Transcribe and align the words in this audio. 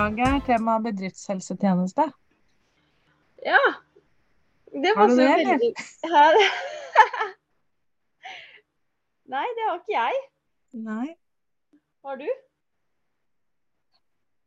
dag 0.00 0.20
er 0.24 0.40
tema 0.46 0.78
bedriftshelsetjeneste. 0.80 2.04
Ja. 3.44 3.60
Det 4.72 4.92
Har 4.96 5.08
du 5.08 5.16
det, 5.16 5.26
veldig 5.28 5.74
Hæ? 6.12 6.26
Nei, 9.34 9.46
det 9.56 9.66
har 9.66 9.76
ikke 9.76 9.92
jeg. 9.96 10.20
Nei. 10.72 11.08
Har 12.04 12.16
du? 12.16 12.28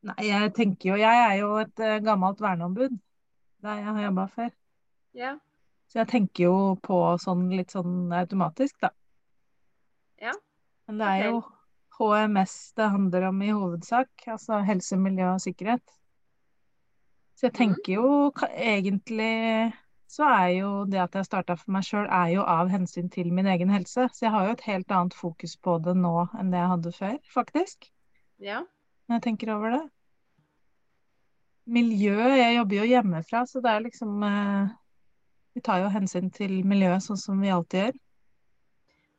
Nei, 0.02 0.16
jeg 0.28 0.54
tenker 0.56 0.90
jo 0.90 0.96
Jeg 0.96 1.20
er 1.26 1.36
jo 1.40 1.50
et 1.62 1.80
eh, 1.80 2.00
gammelt 2.04 2.42
verneombud 2.42 2.98
der 3.64 3.74
jeg 3.80 3.86
har 3.86 4.04
jobba 4.04 4.26
før. 4.36 4.50
Ja. 5.14 5.36
Så 5.88 6.00
jeg 6.00 6.08
tenker 6.08 6.44
jo 6.44 6.56
på 6.84 6.98
sånn 7.22 7.46
litt 7.54 7.72
sånn 7.72 8.12
automatisk, 8.12 8.76
da. 8.82 8.90
Ja. 10.20 10.34
Men 10.88 11.00
det 11.00 11.12
er 11.12 11.30
jo 11.30 11.44
HMS 12.12 12.74
det 12.78 12.90
handler 12.92 13.28
om 13.30 13.42
i 13.42 13.52
hovedsak. 13.56 14.10
Altså 14.28 14.60
helse, 14.68 14.98
miljø 14.98 15.32
og 15.34 15.42
sikkerhet. 15.42 15.84
Så 17.36 17.48
jeg 17.48 17.52
Mhm. 17.54 17.58
tenker 17.58 17.94
jo 17.94 18.32
egentlig 18.56 19.74
så 20.14 20.24
er 20.30 20.48
jo 20.60 20.86
det 20.86 21.00
at 21.02 21.16
jeg 21.16 21.26
starta 21.26 21.56
for 21.58 21.72
meg 21.74 21.84
sjøl, 21.84 22.06
er 22.06 22.28
jo 22.36 22.44
av 22.46 22.70
hensyn 22.70 23.10
til 23.10 23.32
min 23.34 23.48
egen 23.50 23.70
helse. 23.74 24.10
Så 24.14 24.20
jeg 24.28 24.32
har 24.32 24.46
jo 24.46 24.52
et 24.52 24.62
helt 24.62 24.92
annet 24.92 25.14
fokus 25.18 25.56
på 25.58 25.80
det 25.84 25.96
nå 25.98 26.30
enn 26.40 26.52
det 26.52 26.60
jeg 26.60 26.70
hadde 26.70 26.92
før, 26.94 27.18
faktisk. 27.34 27.90
Ja. 28.40 28.60
Når 29.10 29.16
jeg 29.16 29.24
tenker 29.24 29.56
over 29.56 29.70
det. 29.72 29.90
Miljø, 31.66 32.18
jeg 32.38 32.56
jobber 32.58 32.76
jo 32.76 32.88
hjemmefra, 32.92 33.46
så 33.48 33.62
det 33.64 33.72
er 33.72 33.84
liksom 33.88 34.24
eh, 34.28 34.70
Vi 35.56 35.62
tar 35.62 35.84
jo 35.84 35.90
hensyn 35.94 36.32
til 36.34 36.64
miljøet 36.66 37.04
sånn 37.06 37.18
som 37.18 37.42
vi 37.42 37.52
alltid 37.54 37.80
gjør. 37.80 37.98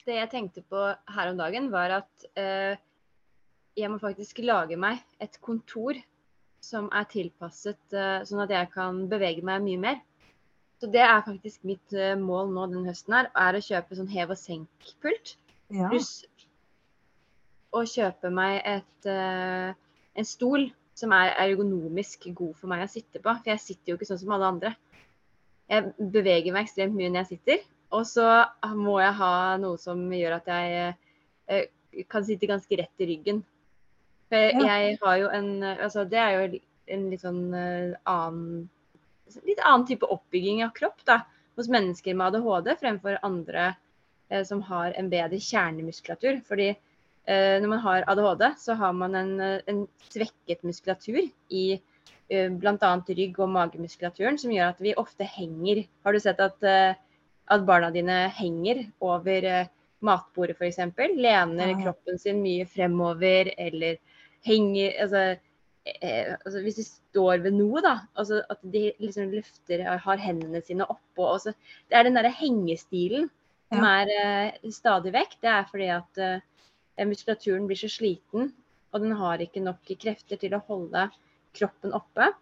Det 0.04 0.16
jeg 0.18 0.30
tenkte 0.32 0.64
på 0.68 0.80
her 1.16 1.30
om 1.30 1.38
dagen, 1.40 1.70
var 1.72 2.00
at 2.02 2.26
eh, 2.36 2.80
jeg 3.76 3.90
må 3.90 3.98
faktisk 4.02 4.42
lage 4.44 4.76
meg 4.76 5.00
et 5.22 5.38
kontor 5.44 5.98
som 6.64 6.90
er 6.96 7.06
tilpasset 7.10 7.96
eh, 7.96 8.20
sånn 8.28 8.44
at 8.44 8.52
jeg 8.52 8.70
kan 8.74 9.04
bevege 9.10 9.44
meg 9.44 9.64
mye 9.64 9.80
mer. 9.80 10.02
Så 10.80 10.90
det 10.92 11.02
er 11.04 11.24
faktisk 11.24 11.64
mitt 11.68 11.96
eh, 11.96 12.14
mål 12.20 12.52
nå 12.52 12.68
den 12.72 12.86
høsten 12.88 13.16
her, 13.16 13.30
er 13.32 13.56
å 13.56 13.64
kjøpe 13.64 13.96
sånn 13.98 14.12
hev 14.12 14.34
og 14.34 14.40
senk-pult. 14.40 15.36
Ja. 15.72 15.88
Pluss 15.88 16.24
å 17.74 17.82
kjøpe 17.88 18.30
meg 18.30 18.60
et, 18.68 19.08
eh, 19.10 19.74
en 20.14 20.28
stol 20.28 20.68
som 20.94 21.12
er 21.16 21.34
ergonomisk 21.42 22.28
god 22.36 22.54
for 22.60 22.70
meg 22.70 22.84
å 22.84 22.90
sitte 22.90 23.18
på. 23.18 23.32
For 23.32 23.50
jeg 23.50 23.62
sitter 23.62 23.92
jo 23.92 23.98
ikke 23.98 24.10
sånn 24.12 24.20
som 24.22 24.34
alle 24.36 24.50
andre. 24.52 24.74
Jeg 25.70 25.94
beveger 25.98 26.54
meg 26.54 26.68
ekstremt 26.68 26.94
mye 26.94 27.10
når 27.10 27.24
jeg 27.24 27.32
sitter. 27.34 27.64
Og 27.94 28.06
så 28.08 28.26
må 28.74 28.98
jeg 29.02 29.14
ha 29.20 29.32
noe 29.62 29.78
som 29.80 30.02
gjør 30.12 30.38
at 30.40 30.50
jeg 30.50 30.94
eh, 31.48 31.66
kan 32.10 32.24
sitte 32.26 32.48
ganske 32.50 32.78
rett 32.80 33.04
i 33.04 33.08
ryggen. 33.12 33.42
For 34.28 34.40
jeg, 34.40 34.54
Ja. 34.58 34.78
jeg 34.80 34.98
har 35.02 35.18
jo 35.20 35.28
en 35.36 35.50
Altså 35.62 36.04
det 36.08 36.18
er 36.18 36.32
jo 36.34 36.60
en 36.94 37.10
litt 37.10 37.22
sånn 37.22 37.42
eh, 37.54 37.94
annen 38.08 38.68
Litt 39.44 39.60
annen 39.64 39.86
type 39.88 40.06
oppbygging 40.12 40.62
av 40.66 40.74
kropp 40.76 41.00
da, 41.08 41.22
hos 41.56 41.68
mennesker 41.72 42.14
med 42.14 42.34
ADHD 42.34 42.74
fremfor 42.80 43.16
andre 43.24 43.70
eh, 44.30 44.42
som 44.44 44.60
har 44.68 44.92
en 44.98 45.08
bedre 45.10 45.40
kjernemuskulatur. 45.40 46.42
Fordi 46.44 46.68
eh, 46.70 47.56
når 47.62 47.68
man 47.72 47.82
har 47.86 48.04
ADHD, 48.12 48.44
så 48.60 48.76
har 48.78 48.92
man 48.92 49.16
en, 49.18 49.32
eh, 49.40 49.62
en 49.66 49.86
svekket 50.12 50.62
muskulatur 50.62 51.22
i 51.50 51.64
eh, 52.28 52.50
bl.a. 52.52 52.92
rygg- 53.08 53.40
og 53.40 53.50
magemuskulaturen, 53.56 54.38
som 54.38 54.52
gjør 54.52 54.74
at 54.74 54.84
vi 54.84 54.94
ofte 55.00 55.24
henger. 55.24 55.86
Har 56.04 56.12
du 56.12 56.20
sett 56.20 56.40
at, 56.44 56.62
eh, 56.62 56.94
at 57.52 57.64
barna 57.66 57.90
dine 57.92 58.28
henger 58.34 58.84
over 59.04 59.48
eh, 59.50 59.66
matbordet 60.04 60.56
f.eks.? 60.58 60.78
Lener 61.16 61.72
Ja. 61.72 61.80
kroppen 61.82 62.18
sin 62.18 62.42
mye 62.42 62.66
fremover, 62.66 63.52
eller 63.58 63.98
henger 64.44 65.00
altså, 65.02 65.22
eh, 65.86 66.34
altså 66.44 66.62
Hvis 66.62 66.76
de 66.76 66.84
står 66.88 67.42
ved 67.44 67.52
noe, 67.52 67.82
da. 67.84 67.98
Altså 68.16 68.42
at 68.50 68.60
de 68.62 68.92
liksom 68.98 69.30
løfter 69.32 69.84
har 69.98 70.16
hendene 70.16 70.62
sine 70.64 70.86
oppå. 70.88 71.26
Altså, 71.32 71.54
det 71.88 71.98
er 71.98 72.04
den 72.04 72.14
derre 72.18 72.32
hengestilen 72.32 73.30
som 73.72 73.84
er 73.88 74.12
eh, 74.14 74.70
stadig 74.70 75.12
vekk. 75.14 75.38
Det 75.40 75.50
er 75.50 75.68
fordi 75.70 75.90
at 75.92 76.18
eh, 76.22 77.06
muskulaturen 77.08 77.66
blir 77.68 77.80
så 77.80 77.90
sliten, 77.90 78.52
og 78.92 79.02
den 79.02 79.12
har 79.18 79.42
ikke 79.42 79.62
nok 79.64 79.82
krefter 79.98 80.38
til 80.40 80.54
å 80.54 80.62
holde 80.68 81.08
kroppen 81.54 81.94
oppe. 81.96 82.32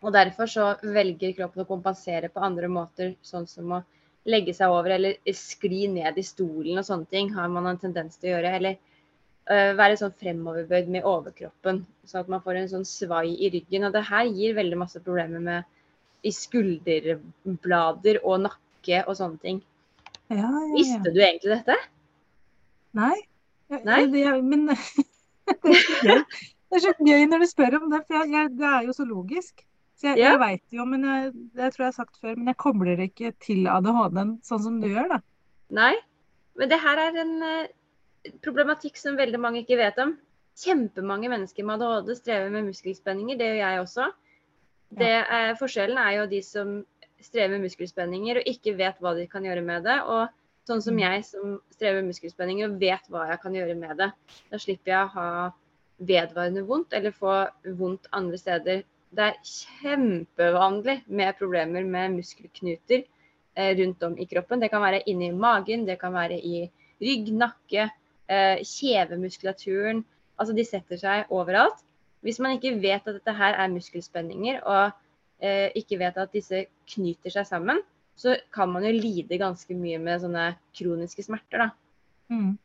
Og 0.00 0.12
derfor 0.14 0.48
så 0.48 0.66
velger 0.82 1.34
kroppen 1.36 1.62
å 1.62 1.68
kompensere 1.68 2.30
på 2.32 2.40
andre 2.42 2.70
måter, 2.72 3.14
sånn 3.22 3.46
som 3.46 3.76
å 3.76 3.82
legge 4.28 4.52
seg 4.56 4.72
over 4.72 4.92
eller 4.96 5.34
skli 5.36 5.86
ned 5.88 6.18
i 6.20 6.24
stolen 6.24 6.80
og 6.80 6.86
sånne 6.86 7.08
ting 7.12 7.30
har 7.34 7.48
man 7.52 7.68
en 7.70 7.80
tendens 7.80 8.18
til 8.20 8.30
å 8.30 8.34
gjøre. 8.34 8.52
Eller 8.58 8.76
uh, 9.50 9.72
være 9.78 9.98
sånn 10.00 10.16
fremoverbøyd 10.20 10.90
med 10.92 11.06
overkroppen, 11.08 11.84
sånn 12.08 12.24
at 12.24 12.32
man 12.32 12.44
får 12.44 12.60
en 12.60 12.70
sånn 12.74 12.88
svai 12.88 13.32
i 13.32 13.50
ryggen. 13.54 13.88
Og 13.88 13.96
det 13.96 14.04
her 14.10 14.28
gir 14.28 14.58
veldig 14.58 14.80
masse 14.82 15.02
problemer 15.04 15.44
med 15.44 16.26
i 16.26 16.32
skulderblader 16.36 18.20
og 18.20 18.44
nakke 18.44 19.02
og 19.06 19.16
sånne 19.16 19.40
ting. 19.44 19.64
Ja, 20.30 20.44
ja, 20.44 20.50
ja. 20.52 20.74
Visste 20.76 21.14
du 21.14 21.18
egentlig 21.18 21.56
dette? 21.56 21.76
Nei. 22.98 23.16
Nei? 23.86 24.04
Det, 24.10 24.24
men. 24.44 24.68
Det 26.70 26.78
er 26.78 26.82
så 26.84 26.92
gøy 27.02 27.24
når 27.26 27.42
du 27.42 27.46
spør 27.50 27.74
om 27.80 27.88
det, 27.90 27.98
for 28.06 28.14
jeg, 28.14 28.30
jeg, 28.30 28.50
det 28.60 28.66
er 28.68 28.84
jo 28.86 28.92
så 28.94 29.02
logisk. 29.02 29.64
Så 30.00 30.08
jeg, 30.08 30.18
Ja. 30.18 30.30
jeg 30.32 30.40
veit 30.40 30.72
jo, 30.72 30.84
men 30.88 31.02
jeg, 31.04 31.32
det 31.54 31.72
tror 31.74 31.84
jeg 31.84 31.92
har 31.92 31.98
sagt 31.98 32.16
før, 32.20 32.36
men 32.38 32.46
jeg 32.48 32.56
kobler 32.56 33.02
ikke 33.04 33.34
til 33.44 33.66
ADHD-en 33.68 34.38
sånn 34.46 34.62
som 34.64 34.78
du 34.80 34.88
gjør, 34.88 35.10
da. 35.12 35.18
Nei. 35.76 35.94
Men 36.56 36.70
det 36.72 36.78
her 36.80 36.98
er 37.02 37.18
en 37.20 37.34
uh, 37.44 37.66
problematikk 38.44 38.96
som 38.96 39.18
veldig 39.20 39.40
mange 39.40 39.60
ikke 39.62 39.76
vet 39.80 39.98
om. 40.02 40.16
Kjempemange 40.60 41.28
mennesker 41.32 41.64
med 41.68 41.82
ADHD 41.84 42.16
strever 42.16 42.50
med 42.50 42.64
muskelspenninger, 42.70 43.36
det 43.38 43.46
gjør 43.52 43.60
jeg 43.60 43.80
også. 43.84 44.08
Det 44.98 45.12
uh, 45.30 45.52
forskjellen 45.60 46.00
er 46.02 46.16
jo 46.18 46.26
de 46.32 46.40
som 46.42 46.72
strever 47.20 47.58
med 47.58 47.68
muskelspenninger 47.68 48.40
og 48.40 48.48
ikke 48.48 48.76
vet 48.80 48.98
hva 49.04 49.12
de 49.14 49.26
kan 49.28 49.44
gjøre 49.44 49.62
med 49.62 49.84
det. 49.84 49.98
Og 50.08 50.28
sånn 50.68 50.80
som 50.82 50.94
Mm. 50.96 51.00
jeg 51.04 51.24
som 51.24 51.60
strever 51.70 52.00
med 52.00 52.10
muskelspenninger 52.14 52.70
og 52.70 52.80
vet 52.80 53.08
hva 53.12 53.28
jeg 53.28 53.40
kan 53.42 53.52
gjøre 53.52 53.76
med 53.76 53.96
det. 54.00 54.10
Da 54.50 54.56
slipper 54.58 54.92
jeg 54.92 55.04
å 55.04 55.12
ha 55.14 55.52
vedvarende 56.00 56.64
vondt 56.66 56.92
eller 56.96 57.12
få 57.12 57.34
vondt 57.76 58.08
andre 58.12 58.38
steder. 58.40 58.82
Det 59.10 59.26
er 59.26 59.38
kjempevanlig 59.42 61.00
med 61.10 61.34
problemer 61.38 61.86
med 61.86 62.14
muskelknuter 62.20 63.02
eh, 63.02 63.72
rundt 63.80 64.02
om 64.06 64.16
i 64.18 64.26
kroppen. 64.30 64.62
Det 64.62 64.70
kan 64.70 64.82
være 64.84 65.02
inni 65.10 65.32
magen, 65.34 65.86
det 65.88 65.98
kan 66.00 66.14
være 66.14 66.38
i 66.38 66.62
rygg, 67.02 67.32
nakke, 67.34 67.88
eh, 68.30 68.62
kjevemuskulaturen. 68.62 70.04
Altså 70.38 70.54
de 70.56 70.64
setter 70.64 71.00
seg 71.00 71.32
overalt. 71.34 71.82
Hvis 72.22 72.38
man 72.38 72.56
ikke 72.56 72.76
vet 72.78 73.06
at 73.08 73.16
dette 73.16 73.34
her 73.34 73.56
er 73.58 73.72
muskelspenninger, 73.72 74.60
og 74.62 74.92
eh, 75.42 75.70
ikke 75.74 75.98
vet 76.00 76.18
at 76.20 76.32
disse 76.36 76.66
knyter 76.94 77.34
seg 77.34 77.48
sammen, 77.48 77.80
så 78.20 78.36
kan 78.52 78.68
man 78.68 78.84
jo 78.84 78.92
lide 78.92 79.38
ganske 79.40 79.74
mye 79.74 79.98
med 79.98 80.20
sånne 80.22 80.50
kroniske 80.76 81.24
smerter. 81.24 81.64
da. 81.64 81.70
Mm. 82.30 82.58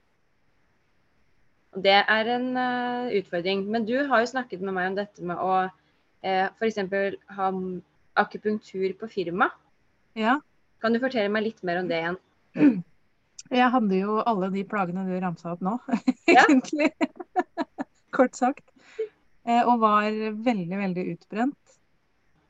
Det 1.76 1.96
er 1.96 2.30
en 2.36 2.50
uh, 2.56 3.12
utfordring. 3.16 3.66
Men 3.72 3.88
du 3.88 3.96
har 4.08 4.24
jo 4.24 4.32
snakket 4.32 4.62
med 4.62 4.76
meg 4.76 4.92
om 4.92 4.98
dette 5.00 5.24
med 5.24 5.40
å 5.40 5.56
uh, 6.26 6.48
f.eks. 6.58 6.82
ha 7.38 7.52
akupunktur 8.16 8.94
på 9.00 9.08
firma. 9.12 9.50
Ja. 10.16 10.40
Kan 10.82 10.96
du 10.96 11.02
fortelle 11.04 11.32
meg 11.32 11.48
litt 11.50 11.64
mer 11.68 11.82
om 11.82 11.90
det 11.92 12.02
igjen? 12.02 12.20
Jeg 13.54 13.70
hadde 13.70 13.98
jo 14.00 14.18
alle 14.26 14.50
de 14.50 14.64
plagene 14.66 15.04
du 15.06 15.14
ramsa 15.22 15.52
opp 15.54 15.62
nå, 15.66 15.76
Ja. 16.32 16.46
egentlig. 16.48 16.90
Kort 18.16 18.38
sagt. 18.38 18.66
Eh, 19.46 19.62
og 19.62 19.84
var 19.84 20.08
veldig, 20.10 20.78
veldig 20.80 21.04
utbrent 21.12 21.76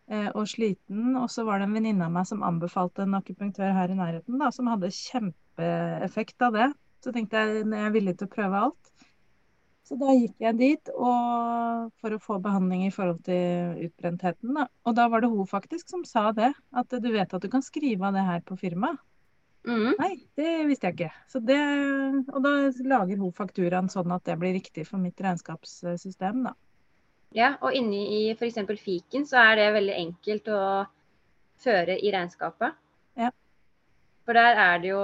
eh, 0.08 0.30
og 0.32 0.46
sliten. 0.48 1.18
Og 1.20 1.28
så 1.34 1.44
var 1.44 1.60
det 1.60 1.68
en 1.68 1.76
venninne 1.76 2.08
av 2.08 2.14
meg 2.16 2.30
som 2.30 2.46
anbefalte 2.48 3.04
en 3.04 3.18
akupunktør 3.20 3.74
her 3.76 3.92
i 3.92 3.98
nærheten, 3.98 4.38
da, 4.40 4.52
som 4.56 4.70
hadde 4.72 4.94
kjempeeffekt 4.96 6.48
av 6.48 6.56
det. 6.56 6.70
Så 7.04 7.12
tenkte 7.14 7.42
jeg 7.42 7.66
at 7.66 7.76
jeg 7.76 7.90
er 7.90 7.96
villig 7.98 8.16
til 8.22 8.30
å 8.30 8.36
prøve 8.38 8.62
alt. 8.70 8.94
Så 9.86 9.98
da 10.02 10.14
gikk 10.18 10.40
jeg 10.42 10.58
dit 10.58 10.90
og, 10.96 11.92
for 12.02 12.16
å 12.16 12.22
få 12.22 12.40
behandling 12.42 12.88
i 12.88 12.94
forhold 12.94 13.20
til 13.28 13.84
utbrentheten. 13.86 14.56
Da. 14.58 14.66
Og 14.90 14.96
da 14.98 15.06
var 15.14 15.22
det 15.22 15.30
hun 15.30 15.46
faktisk 15.50 15.92
som 15.94 16.02
sa 16.08 16.32
det. 16.34 16.50
At 16.74 16.90
du 16.90 17.12
vet 17.14 17.36
at 17.38 17.44
du 17.44 17.52
kan 17.54 17.66
skrive 17.66 18.08
av 18.08 18.18
det 18.18 18.24
her 18.26 18.42
på 18.48 18.58
firmaet. 18.58 18.98
Mm. 19.66 19.94
Nei, 19.98 20.12
det 20.38 20.50
visste 20.70 20.90
jeg 20.90 20.98
ikke. 20.98 21.12
Så 21.30 21.42
det, 21.42 21.58
og 22.34 22.42
da 22.46 22.54
lager 22.86 23.22
hun 23.22 23.34
fakturaen 23.34 23.90
sånn 23.90 24.14
at 24.14 24.26
det 24.28 24.38
blir 24.42 24.54
riktig 24.58 24.86
for 24.90 25.02
mitt 25.02 25.22
regnskapssystem, 25.22 26.44
da. 26.46 26.54
Ja, 27.36 27.56
og 27.66 27.74
inni 27.76 28.04
i 28.16 28.20
f.eks. 28.36 28.62
fiken 28.80 29.26
så 29.28 29.42
er 29.42 29.58
det 29.60 29.72
veldig 29.76 29.96
enkelt 30.02 30.52
å 30.54 30.60
føre 31.62 31.98
i 31.98 32.14
regnskapet. 32.14 32.78
Ja. 33.20 33.32
For 34.26 34.38
der 34.38 34.62
er 34.62 34.80
det 34.82 34.90
jo 34.90 35.02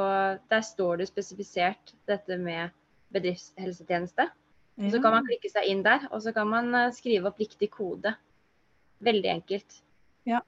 Der 0.49 0.61
står 0.65 1.01
det 1.01 1.09
spesifisert 1.09 1.93
dette 2.09 2.37
med 2.37 2.71
bedriftshelsetjeneste. 3.11 4.29
Og 4.79 4.91
så 4.93 5.01
kan 5.03 5.13
man 5.13 5.27
klikke 5.27 5.49
seg 5.51 5.67
inn 5.69 5.83
der, 5.85 6.07
og 6.11 6.21
så 6.23 6.33
kan 6.33 6.47
man 6.49 6.73
eh, 6.75 6.91
skrive 6.95 7.29
opp 7.29 7.39
riktig 7.41 7.69
kode. 7.73 8.15
Veldig 9.03 9.29
enkelt. 9.35 9.81
Ja. 10.29 10.41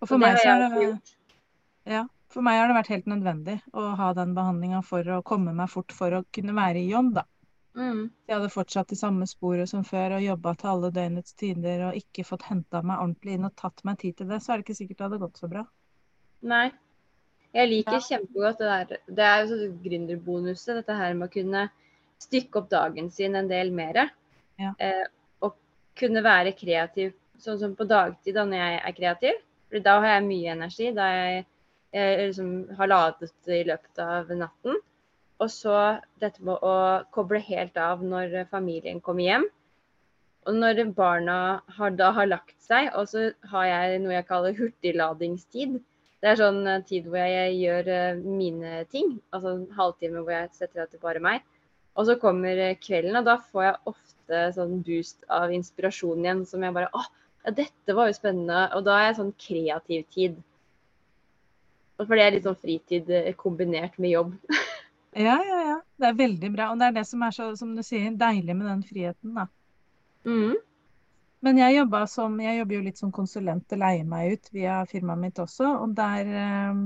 Og 0.00 0.08
for 0.08 0.16
Og 0.16 0.20
meg, 0.24 0.38
så 0.38 0.54
er 0.54 0.64
det, 0.68 1.14
ja, 1.88 2.04
for 2.32 2.44
meg 2.44 2.58
har 2.60 2.68
det 2.70 2.76
vært 2.78 2.92
helt 2.92 3.06
nødvendig 3.10 3.58
å 3.72 3.90
ha 3.98 4.12
den 4.16 4.34
behandlinga 4.36 4.82
for 4.84 5.06
å 5.16 5.22
komme 5.26 5.54
meg 5.56 5.70
fort 5.72 5.92
for 5.96 6.12
å 6.18 6.24
kunne 6.34 6.56
være 6.56 6.82
i 6.82 6.90
jobb, 6.90 7.14
da. 7.18 7.24
Mm. 7.74 8.04
Jeg 8.28 8.36
hadde 8.36 8.52
fortsatt 8.54 8.92
i 8.94 8.98
samme 8.98 9.26
sporet 9.26 9.68
som 9.68 9.82
før 9.86 10.16
og 10.18 10.22
jobba 10.22 10.52
til 10.54 10.70
alle 10.70 10.90
døgnets 10.94 11.34
tider 11.34 11.88
og 11.88 11.96
ikke 11.98 12.26
fått 12.28 12.46
henta 12.46 12.84
meg 12.86 13.00
ordentlig 13.02 13.34
inn 13.34 13.48
og 13.48 13.56
tatt 13.58 13.82
meg 13.88 13.98
tid 13.98 14.20
til 14.20 14.30
det, 14.30 14.38
så 14.44 14.52
er 14.52 14.60
det 14.60 14.68
ikke 14.68 14.78
sikkert 14.78 15.00
det 15.00 15.06
hadde 15.08 15.22
gått 15.24 15.40
så 15.42 15.50
bra. 15.50 15.64
Nei. 16.46 16.68
Jeg 17.54 17.70
liker 17.70 17.98
Ja. 17.98 18.04
kjempegodt 18.10 18.58
det 18.58 18.68
der. 18.70 19.00
Det 19.06 19.24
er 19.24 19.40
jo 19.42 19.48
sånn 19.50 19.82
gründerbonuset, 19.82 20.74
dette 20.74 20.94
her 20.94 21.14
med 21.14 21.28
å 21.28 21.32
kunne 21.32 21.70
stykke 22.24 22.60
opp 22.60 22.70
dagen 22.72 23.10
sin 23.12 23.36
en 23.38 23.50
del 23.50 23.72
mer. 23.74 24.00
Ja. 24.60 24.72
Eh, 24.78 25.04
og 25.44 25.56
kunne 25.98 26.24
være 26.24 26.54
kreativ, 26.58 27.14
sånn 27.42 27.60
som 27.60 27.74
på 27.78 27.86
dagtid 27.90 28.36
da 28.38 28.46
når 28.48 28.60
jeg 28.60 28.80
er 28.80 28.96
kreativ. 28.98 29.42
For 29.70 29.84
da 29.84 29.98
har 30.00 30.16
jeg 30.16 30.26
mye 30.28 30.54
energi. 30.54 30.90
Da 30.96 31.10
jeg, 31.10 31.44
jeg 31.94 32.18
liksom 32.28 32.50
har 32.78 32.90
ladet 32.92 33.32
i 33.50 33.64
løpet 33.66 34.02
av 34.04 34.30
natten. 34.38 34.80
Og 35.42 35.50
så 35.50 35.78
dette 36.22 36.44
med 36.46 36.62
å 36.62 36.74
koble 37.14 37.40
helt 37.42 37.76
av 37.80 38.04
når 38.04 38.44
familien 38.52 39.00
kommer 39.02 39.26
hjem. 39.26 39.48
Og 40.44 40.58
når 40.60 40.84
barna 40.96 41.38
har, 41.78 41.94
da 41.96 42.10
har 42.12 42.28
lagt 42.28 42.56
seg, 42.62 42.90
og 42.98 43.08
så 43.08 43.30
har 43.50 43.66
jeg 43.70 44.00
noe 44.04 44.14
jeg 44.14 44.28
kaller 44.28 44.56
hurtigladingstid. 44.58 45.78
Det 46.20 46.30
er 46.30 46.40
sånn 46.40 46.62
eh, 46.68 46.82
tid 46.88 47.08
hvor 47.08 47.20
jeg 47.20 47.56
gjør 47.58 47.88
eh, 47.92 48.20
mine 48.24 48.84
ting. 48.92 49.16
Altså 49.34 49.56
en 49.56 49.66
halvtime 49.76 50.22
hvor 50.22 50.32
jeg 50.36 50.52
setter 50.56 50.84
av 50.84 50.92
til 50.92 51.02
bare 51.02 51.20
meg. 51.24 51.42
Og 51.94 52.08
så 52.08 52.16
kommer 52.20 52.58
eh, 52.58 52.78
kvelden, 52.80 53.18
og 53.20 53.28
da 53.28 53.36
får 53.42 53.66
jeg 53.66 53.82
ofte 53.92 54.40
sånn 54.56 54.80
boost 54.86 55.22
av 55.32 55.52
inspirasjon 55.54 56.24
igjen. 56.24 56.42
Som 56.48 56.66
jeg 56.66 56.74
bare 56.74 56.90
Å, 56.96 57.04
dette 57.54 57.96
var 57.96 58.10
jo 58.10 58.16
spennende. 58.16 58.66
Og 58.74 58.84
da 58.86 58.98
er 58.98 59.08
jeg 59.10 59.18
sånn 59.20 59.34
kreativ 59.46 60.04
tid. 60.14 60.38
Og 61.94 62.08
for 62.08 62.18
det 62.18 62.24
er 62.24 62.34
litt 62.34 62.46
sånn 62.48 62.58
fritid 62.58 63.10
eh, 63.14 63.34
kombinert 63.38 63.98
med 64.02 64.16
jobb. 64.18 64.38
Ja, 65.14 65.36
ja, 65.46 65.58
ja. 65.62 65.74
Det 65.94 66.08
er 66.08 66.16
veldig 66.18 66.48
bra. 66.50 66.72
Og 66.72 66.80
det 66.80 66.88
er 66.88 66.94
det 66.96 67.04
som 67.06 67.20
er 67.22 67.34
så, 67.36 67.44
som 67.54 67.76
du 67.76 67.84
sier, 67.86 68.08
deilig 68.18 68.56
med 68.58 68.66
den 68.66 68.80
friheten, 68.82 69.36
da. 69.36 69.44
Mm. 70.26 70.56
Men 71.44 71.60
jeg 71.60 71.84
som 72.08 72.40
Jeg 72.40 72.58
jobber 72.58 72.74
jo 72.74 72.84
litt 72.86 72.98
som 72.98 73.12
konsulent 73.12 73.72
og 73.76 73.78
leier 73.78 74.04
meg 74.08 74.32
ut 74.32 74.48
via 74.50 74.80
firmaet 74.90 75.20
mitt 75.20 75.38
også. 75.38 75.68
Og 75.84 75.94
der 75.94 76.32
eh, 76.40 76.80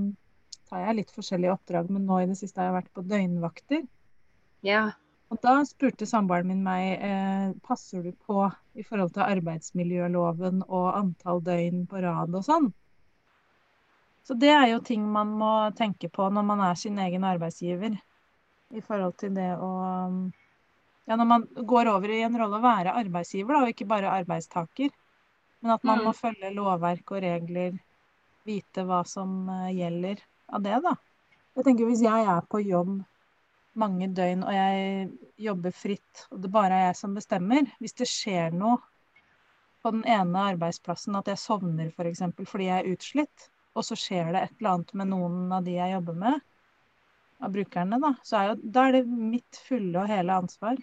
tar 0.69 0.85
jeg 0.85 0.99
litt 0.99 1.15
forskjellige 1.15 1.55
oppdrag, 1.55 1.89
men 1.89 2.05
nå 2.05 2.21
i 2.21 2.29
det 2.29 2.37
siste 2.37 2.61
har 2.61 2.69
jeg 2.69 2.79
vært 2.83 2.93
på 2.93 3.07
døgnvakter. 3.09 3.87
Ja. 4.67 4.91
Og 5.29 5.39
da 5.45 5.59
spurte 5.69 6.07
samboeren 6.09 6.49
min 6.49 6.63
meg 6.65 7.03
eh, 7.05 7.51
passer 7.67 8.03
du 8.07 8.13
på 8.25 8.47
i 8.81 8.85
forhold 8.87 9.13
til 9.13 9.27
arbeidsmiljøloven 9.27 10.63
og 10.69 10.87
antall 10.97 11.43
døgn 11.45 11.83
på 11.91 12.01
rad 12.01 12.33
og 12.35 12.45
sånn. 12.47 12.71
Så 14.25 14.37
det 14.41 14.49
er 14.53 14.67
jo 14.73 14.81
ting 14.85 15.05
man 15.13 15.31
må 15.41 15.51
tenke 15.77 16.09
på 16.13 16.29
når 16.33 16.45
man 16.49 16.61
er 16.65 16.75
sin 16.81 16.99
egen 17.01 17.25
arbeidsgiver. 17.29 17.97
I 18.77 18.81
forhold 18.85 19.17
til 19.21 19.35
det 19.37 19.53
å 19.57 19.73
Ja, 21.09 21.17
når 21.17 21.25
man 21.25 21.45
går 21.65 21.89
over 21.89 22.11
i 22.13 22.19
en 22.21 22.35
rolle 22.37 22.59
å 22.59 22.61
være 22.61 22.93
arbeidsgiver, 23.01 23.55
da, 23.57 23.61
og 23.65 23.71
ikke 23.73 23.87
bare 23.89 24.11
arbeidstaker. 24.13 24.91
Men 25.63 25.73
at 25.73 25.85
man 25.85 25.99
Mm. 25.99 26.05
må 26.05 26.13
følge 26.13 26.51
lovverk 26.53 27.13
og 27.17 27.23
regler, 27.25 27.79
vite 28.45 28.85
hva 28.85 28.99
som 29.09 29.49
eh, 29.49 29.71
gjelder 29.79 30.21
av 30.53 30.63
det, 30.63 30.83
da. 30.85 30.93
Jeg 31.57 31.65
tenker 31.65 31.89
Hvis 31.89 32.03
jeg 32.05 32.27
er 32.29 32.43
på 32.51 32.61
jobb 32.61 33.01
mange 33.79 34.09
døgn 34.15 34.45
og 34.47 34.55
jeg 34.55 35.09
jobber 35.49 35.75
fritt, 35.75 36.25
og 36.33 36.43
det 36.43 36.51
bare 36.53 36.75
er 36.75 36.87
jeg 36.89 36.99
som 37.01 37.15
bestemmer 37.17 37.69
Hvis 37.79 37.97
det 38.01 38.09
skjer 38.11 38.55
noe 38.55 38.81
på 39.83 39.93
den 39.95 40.05
ene 40.11 40.45
arbeidsplassen, 40.53 41.17
at 41.17 41.31
jeg 41.31 41.39
sovner 41.39 41.87
f.eks. 41.87 41.97
For 41.97 42.11
eksempel, 42.11 42.47
fordi 42.51 42.67
jeg 42.67 42.83
er 42.83 42.97
utslitt, 42.97 43.49
og 43.79 43.87
så 43.87 43.97
skjer 43.99 44.33
det 44.35 44.43
et 44.43 44.55
eller 44.59 44.75
annet 44.75 44.95
med 44.99 45.11
noen 45.13 45.53
av 45.55 45.67
de 45.67 45.77
jeg 45.77 45.95
jobber 45.95 46.19
med, 46.19 46.41
av 47.39 47.53
brukerne, 47.55 48.01
da, 48.03 48.11
så 48.27 48.41
er 48.41 48.49
jo, 48.49 48.57
da 48.75 48.89
er 48.89 48.99
det 48.99 49.05
mitt 49.07 49.61
fulle 49.69 50.03
og 50.03 50.11
hele 50.11 50.35
ansvar. 50.43 50.81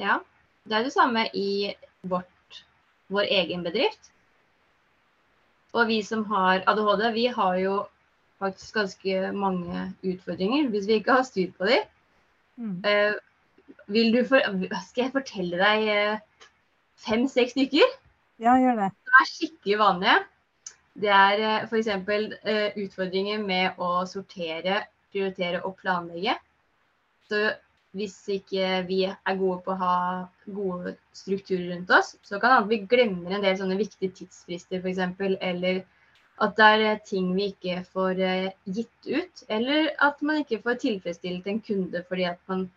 Ja, 0.00 0.16
det 0.64 0.78
er 0.78 0.86
det 0.86 0.94
samme 0.94 1.26
i 1.36 1.74
vårt, 2.08 2.62
vår 3.12 3.28
egen 3.28 3.66
bedrift. 3.66 4.08
Og 5.76 5.86
vi 5.92 6.00
som 6.02 6.24
har 6.32 6.64
ADHD, 6.70 7.04
vi 7.14 7.26
har 7.36 7.58
jo 7.60 7.74
faktisk 8.40 8.76
ganske 8.80 9.32
mange 9.36 9.86
utfordringer 10.02 10.70
hvis 10.72 10.88
vi 10.88 10.98
ikke 11.00 11.18
har 11.18 11.26
styr 11.28 11.52
på 11.58 11.68
dem. 11.68 11.88
Mm. 12.60 12.80
Vil 13.90 14.12
du 14.14 14.24
for, 14.28 14.42
skal 14.88 15.06
jeg 15.06 15.14
fortelle 15.14 15.58
deg 15.60 15.88
eh, 15.90 16.50
fem-seks 17.06 17.56
stykker? 17.56 17.96
Ja, 18.40 18.56
gjør 18.56 18.78
det. 18.78 18.90
som 19.04 19.18
er 19.20 19.30
skikkelig 19.30 19.78
vanlige. 19.80 20.18
Det 21.00 21.10
er 21.14 21.42
eh, 21.46 21.66
f.eks. 21.66 21.90
Uh, 22.04 22.78
utfordringer 22.84 23.42
med 23.42 23.80
å 23.82 24.04
sortere, 24.10 24.84
prioritere 25.12 25.62
og 25.66 25.76
planlegge. 25.80 26.36
Så 27.30 27.42
hvis 27.98 28.16
ikke 28.30 28.84
vi 28.86 29.00
er 29.10 29.38
gode 29.38 29.60
på 29.66 29.74
å 29.74 29.80
ha 29.80 29.96
gode 30.46 30.94
strukturer 31.16 31.72
rundt 31.72 31.90
oss, 31.94 32.14
så 32.22 32.38
kan 32.38 32.52
det 32.52 32.58
hende 32.58 32.72
vi 32.74 32.80
glemmer 32.90 33.34
en 33.34 33.46
del 33.46 33.58
sånne 33.58 33.78
viktige 33.80 34.14
tidsfrister 34.20 34.82
f.eks. 34.82 35.02
Eller 35.40 35.82
at 36.40 36.56
det 36.56 36.66
er 36.66 36.82
eh, 36.88 37.00
ting 37.04 37.32
vi 37.36 37.50
ikke 37.52 37.80
får 37.92 38.20
eh, 38.24 38.52
gitt 38.64 39.08
ut. 39.08 39.42
Eller 39.52 39.90
at 40.00 40.22
man 40.24 40.42
ikke 40.42 40.60
får 40.64 40.78
tilfredsstilt 40.84 41.48
en 41.50 41.60
kunde 41.64 42.04
fordi 42.08 42.28
at 42.30 42.40
man 42.48 42.68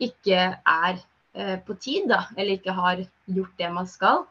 ikke 0.00 0.40
er 0.54 0.98
eh, 1.34 1.56
på 1.64 1.76
tid, 1.80 2.08
da. 2.12 2.24
Eller 2.36 2.58
ikke 2.58 2.76
har 2.76 3.00
gjort 3.26 3.54
det 3.58 3.70
man 3.72 3.88
skal. 3.88 4.26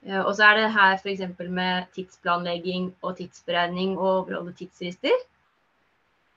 Og 0.00 0.30
så 0.32 0.46
er 0.46 0.54
det 0.56 0.68
her 0.72 0.94
f.eks. 0.96 1.20
med 1.52 1.90
tidsplanlegging 1.92 2.86
og 3.04 3.18
tidsberegning 3.18 3.98
og 3.98 4.06
overholde 4.06 4.54
tidsfrister. 4.56 5.18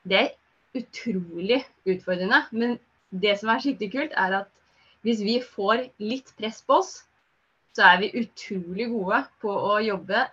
Det 0.03 0.17
er 0.19 0.33
utrolig 0.75 1.61
utfordrende. 1.87 2.41
Men 2.51 2.75
det 3.23 3.37
som 3.39 3.53
er 3.53 3.63
skikkelig 3.63 3.91
kult, 3.93 4.17
er 4.19 4.35
at 4.41 4.49
hvis 5.07 5.23
vi 5.23 5.37
får 5.55 5.85
litt 6.03 6.33
press 6.35 6.59
på 6.67 6.81
oss, 6.81 6.91
så 7.71 7.87
er 7.87 8.03
vi 8.03 8.11
utrolig 8.19 8.89
gode 8.91 9.21
på 9.39 9.55
å 9.55 9.79
jobbe 9.79 10.25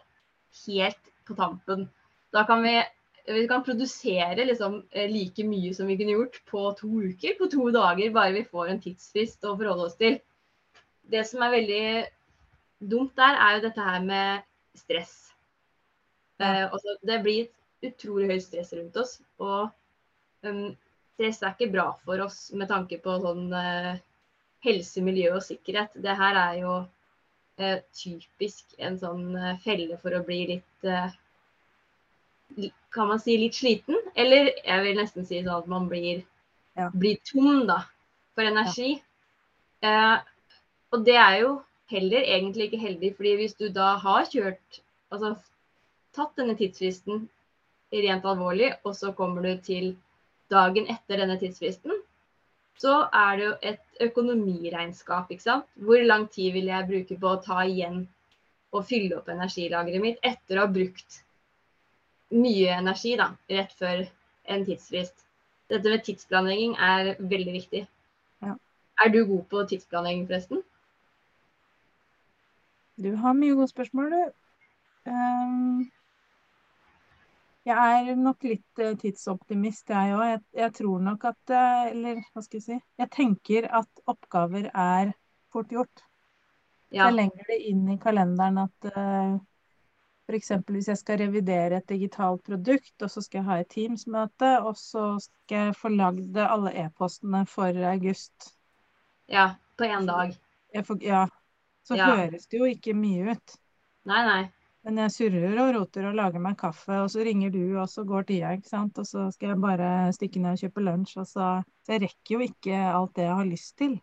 helt 0.67 1.13
på 1.29 1.37
tampen. 1.39 1.87
Da 2.35 2.45
kan 2.47 2.63
vi, 2.63 2.75
vi 3.27 3.47
kan 3.49 3.65
produsere 3.65 4.45
liksom 4.45 4.83
eh, 4.91 5.11
like 5.11 5.45
mye 5.47 5.75
som 5.75 5.91
vi 5.91 5.97
kunne 5.99 6.17
gjort 6.17 6.41
på 6.51 6.65
to 6.79 6.91
uker, 7.11 7.37
på 7.39 7.51
to 7.53 7.71
dager, 7.75 8.13
bare 8.15 8.37
vi 8.37 8.45
får 8.45 8.73
en 8.73 8.83
tidsfrist 8.83 9.45
å 9.45 9.57
forholde 9.57 9.89
oss 9.89 9.99
til. 10.01 10.21
Det 11.11 11.25
som 11.27 11.43
er 11.43 11.57
veldig 11.57 11.85
dumt 12.91 13.17
der, 13.19 13.37
er 13.37 13.57
jo 13.57 13.65
dette 13.67 13.89
her 13.89 14.05
med 14.05 14.47
stress. 14.79 15.17
Eh, 16.41 16.67
altså, 16.67 16.97
det 17.03 17.19
blir 17.25 17.51
utrolig 17.85 18.31
høyt 18.31 18.47
stress 18.47 18.73
rundt 18.77 18.97
oss. 19.01 19.19
Og 19.43 19.69
um, 20.47 20.71
stress 21.17 21.43
er 21.43 21.57
ikke 21.57 21.73
bra 21.75 21.91
for 22.05 22.23
oss 22.25 22.49
med 22.57 22.71
tanke 22.71 23.01
på 23.03 23.19
sånn 23.23 23.51
eh, 23.57 24.01
helse, 24.65 25.03
miljø 25.05 25.35
og 25.37 25.45
sikkerhet. 25.45 25.97
Det 26.01 26.17
her 26.17 26.39
er 26.39 26.61
jo 26.63 26.79
eh, 27.61 27.81
typisk 27.97 28.77
en 28.79 28.99
sånn 29.01 29.37
eh, 29.37 29.59
felle 29.65 29.99
for 30.03 30.17
å 30.17 30.23
bli 30.27 30.41
litt 30.55 30.89
eh, 30.89 31.11
Kan 32.91 33.07
man 33.07 33.21
si 33.23 33.37
litt 33.39 33.55
sliten? 33.55 33.95
Eller 34.19 34.51
jeg 34.65 34.83
vil 34.83 34.97
nesten 34.99 35.27
si 35.27 35.39
sånn 35.45 35.61
at 35.61 35.69
man 35.71 35.87
blir, 35.91 36.25
Ja. 36.79 36.89
blir 36.91 37.21
tom 37.27 37.67
da, 37.69 37.85
for 38.35 38.43
energi. 38.47 38.97
Eh, 39.83 40.17
og 40.91 41.05
det 41.07 41.15
er 41.17 41.37
jo 41.45 41.53
heller 41.91 42.27
egentlig 42.27 42.69
ikke 42.69 42.83
heldig, 42.83 43.13
fordi 43.17 43.37
hvis 43.39 43.55
du 43.59 43.69
da 43.75 43.97
har 43.99 44.27
kjørt 44.31 44.81
Altså 45.11 45.33
tatt 46.15 46.37
denne 46.39 46.55
tidsfristen 46.55 47.25
rent 47.91 48.27
alvorlig, 48.31 48.69
og 48.87 48.95
så 48.95 49.11
kommer 49.11 49.43
du 49.43 49.57
til 49.67 49.97
dagen 50.51 50.87
etter 50.87 51.19
denne 51.19 51.35
tidsfristen, 51.41 51.97
så 52.79 53.09
er 53.11 53.41
det 53.41 53.45
jo 53.49 53.55
et 53.73 53.90
økonomiregnskap. 54.01 55.31
ikke 55.31 55.43
sant? 55.43 55.67
Hvor 55.75 56.03
lang 56.07 56.29
tid 56.31 56.53
vil 56.53 56.71
jeg 56.73 56.89
bruke 56.89 57.19
på 57.21 57.33
å 57.33 57.43
ta 57.45 57.65
igjen 57.65 58.07
og 58.73 58.87
fylle 58.87 59.19
opp 59.19 59.29
energilageret 59.29 60.03
mitt 60.03 60.23
etter 60.23 60.59
å 60.59 60.67
ha 60.67 60.73
brukt 60.73 61.21
mye 62.31 62.71
energi 62.77 63.17
da, 63.19 63.33
rett 63.51 63.73
før 63.79 64.05
en 64.51 64.65
tidsfrist. 64.67 65.25
Dette 65.71 65.91
med 65.91 66.05
tidsplanlegging 66.07 66.77
er 66.79 67.15
veldig 67.19 67.55
viktig. 67.55 67.85
Ja. 68.43 68.57
Er 69.05 69.11
du 69.15 69.25
god 69.27 69.47
på 69.51 69.65
tidsplanlegging, 69.71 70.27
forresten? 70.29 70.63
Du 73.01 73.15
har 73.17 73.35
mye 73.35 73.57
gode 73.57 73.71
spørsmål, 73.71 74.11
du. 74.15 74.33
Ehm, 75.11 75.91
jeg 77.71 78.11
er 78.11 78.19
nok 78.21 78.45
litt 78.47 78.83
eh, 78.83 78.95
tidsoptimist, 79.01 79.91
jeg 79.91 80.15
òg. 80.17 80.25
Jeg, 80.29 80.41
jeg 80.61 80.75
tror 80.81 81.03
nok 81.07 81.25
at 81.31 81.53
eh, 81.57 81.83
Eller 81.93 82.21
hva 82.33 82.43
skal 82.45 82.61
jeg 82.61 82.67
si? 82.67 82.79
Jeg 83.01 83.11
tenker 83.15 83.69
at 83.81 84.03
oppgaver 84.11 84.71
er 84.71 85.13
fort 85.53 85.73
gjort. 85.75 86.05
Ja. 86.91 87.07
Jeg 87.07 87.17
legger 87.17 87.47
det 87.53 87.61
inn 87.71 87.85
i 87.93 87.99
kalenderen 88.03 88.59
at 88.65 88.87
uh, 88.91 89.37
f.eks. 90.27 90.51
hvis 90.67 90.89
jeg 90.91 90.99
skal 90.99 91.21
revidere 91.23 91.79
et 91.79 91.89
digitalt 91.91 92.43
produkt, 92.47 92.95
og 93.03 93.11
så 93.11 93.23
skal 93.23 93.41
jeg 93.41 93.47
ha 93.47 93.59
et 93.63 93.71
Teams-møte, 93.71 94.51
og 94.67 94.75
så 94.79 95.05
skal 95.23 95.69
jeg 95.71 95.77
få 95.79 95.93
lagd 95.95 96.39
alle 96.43 96.73
e-postene 96.85 97.45
for 97.51 97.79
august. 97.93 98.57
ja. 99.31 99.53
På 99.79 99.87
én 99.89 100.05
dag. 100.07 100.35
Får, 100.85 100.99
ja, 101.03 101.27
så 101.89 101.97
Ja. 101.97 102.07
høres 102.17 102.47
det 102.47 102.59
jo 102.59 102.67
ikke 102.69 102.93
mye 102.95 103.33
ut. 103.33 103.55
Nei, 104.05 104.21
nei. 104.27 104.43
Men 104.87 104.97
jeg 105.03 105.13
surrer 105.13 105.59
og 105.61 105.75
roter 105.77 106.07
og 106.09 106.17
lager 106.17 106.41
meg 106.41 106.57
kaffe, 106.61 107.03
og 107.03 107.11
så 107.13 107.25
ringer 107.27 107.53
du, 107.53 107.63
og 107.77 107.89
så 107.93 108.05
går 108.09 108.25
tida, 108.31 108.55
ikke 108.57 108.71
sant. 108.71 109.01
Og 109.01 109.09
så 109.09 109.27
skal 109.35 109.53
jeg 109.53 109.61
bare 109.61 109.91
stikke 110.17 110.41
ned 110.41 110.57
og 110.57 110.63
kjøpe 110.65 110.85
lunsj, 110.87 111.19
og 111.21 111.29
så 111.29 111.49
Så 111.85 111.97
jeg 111.97 112.03
rekker 112.07 112.35
jo 112.35 112.41
ikke 112.47 112.79
alt 112.95 113.15
det 113.17 113.25
jeg 113.27 113.37
har 113.37 113.49
lyst 113.49 113.77
til. 113.81 113.95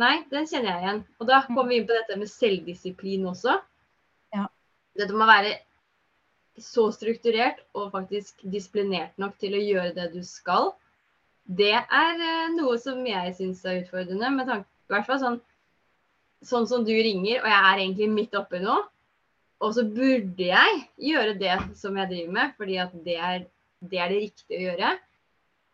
Nei, 0.00 0.14
den 0.32 0.46
kjenner 0.48 0.72
jeg 0.72 0.82
igjen. 0.82 1.02
Og 1.20 1.28
da 1.28 1.42
kommer 1.46 1.68
vi 1.68 1.80
inn 1.80 1.88
på 1.88 1.96
dette 1.96 2.16
med 2.18 2.30
selvdisiplin 2.32 3.26
også. 3.28 3.58
Ja. 4.32 4.46
Dette 4.96 5.16
med 5.16 5.26
å 5.26 5.32
være 5.32 5.52
så 6.60 6.86
strukturert 6.92 7.60
og 7.76 7.92
faktisk 7.92 8.40
disiplinert 8.52 9.16
nok 9.20 9.36
til 9.40 9.56
å 9.56 9.62
gjøre 9.62 9.94
det 9.96 10.08
du 10.12 10.20
skal. 10.26 10.72
Det 11.44 11.74
er 11.74 12.20
eh, 12.22 12.52
noe 12.56 12.78
som 12.80 13.00
jeg 13.06 13.34
syns 13.36 13.64
er 13.66 13.82
utfordrende, 13.82 14.30
med 14.30 14.48
tanke 14.48 14.68
i 14.68 14.94
hvert 14.94 15.08
fall 15.08 15.20
sånn, 15.22 15.38
sånn 16.44 16.66
som 16.68 16.84
du 16.84 16.92
ringer, 16.92 17.40
og 17.40 17.48
jeg 17.48 17.60
er 17.60 17.80
egentlig 17.84 18.08
midt 18.12 18.36
oppi 18.38 18.60
noe. 18.62 18.82
Og 19.62 19.74
så 19.76 19.84
burde 19.86 20.46
jeg 20.48 20.78
gjøre 20.98 21.34
det 21.38 21.56
som 21.78 21.96
jeg 21.98 22.10
driver 22.10 22.36
med, 22.36 22.54
fordi 22.58 22.78
at 22.82 22.94
det 23.04 23.16
er 23.16 23.44
det, 23.82 23.98
er 23.98 24.10
det 24.10 24.20
riktige 24.24 24.58
å 24.58 24.64
gjøre. 24.70 24.92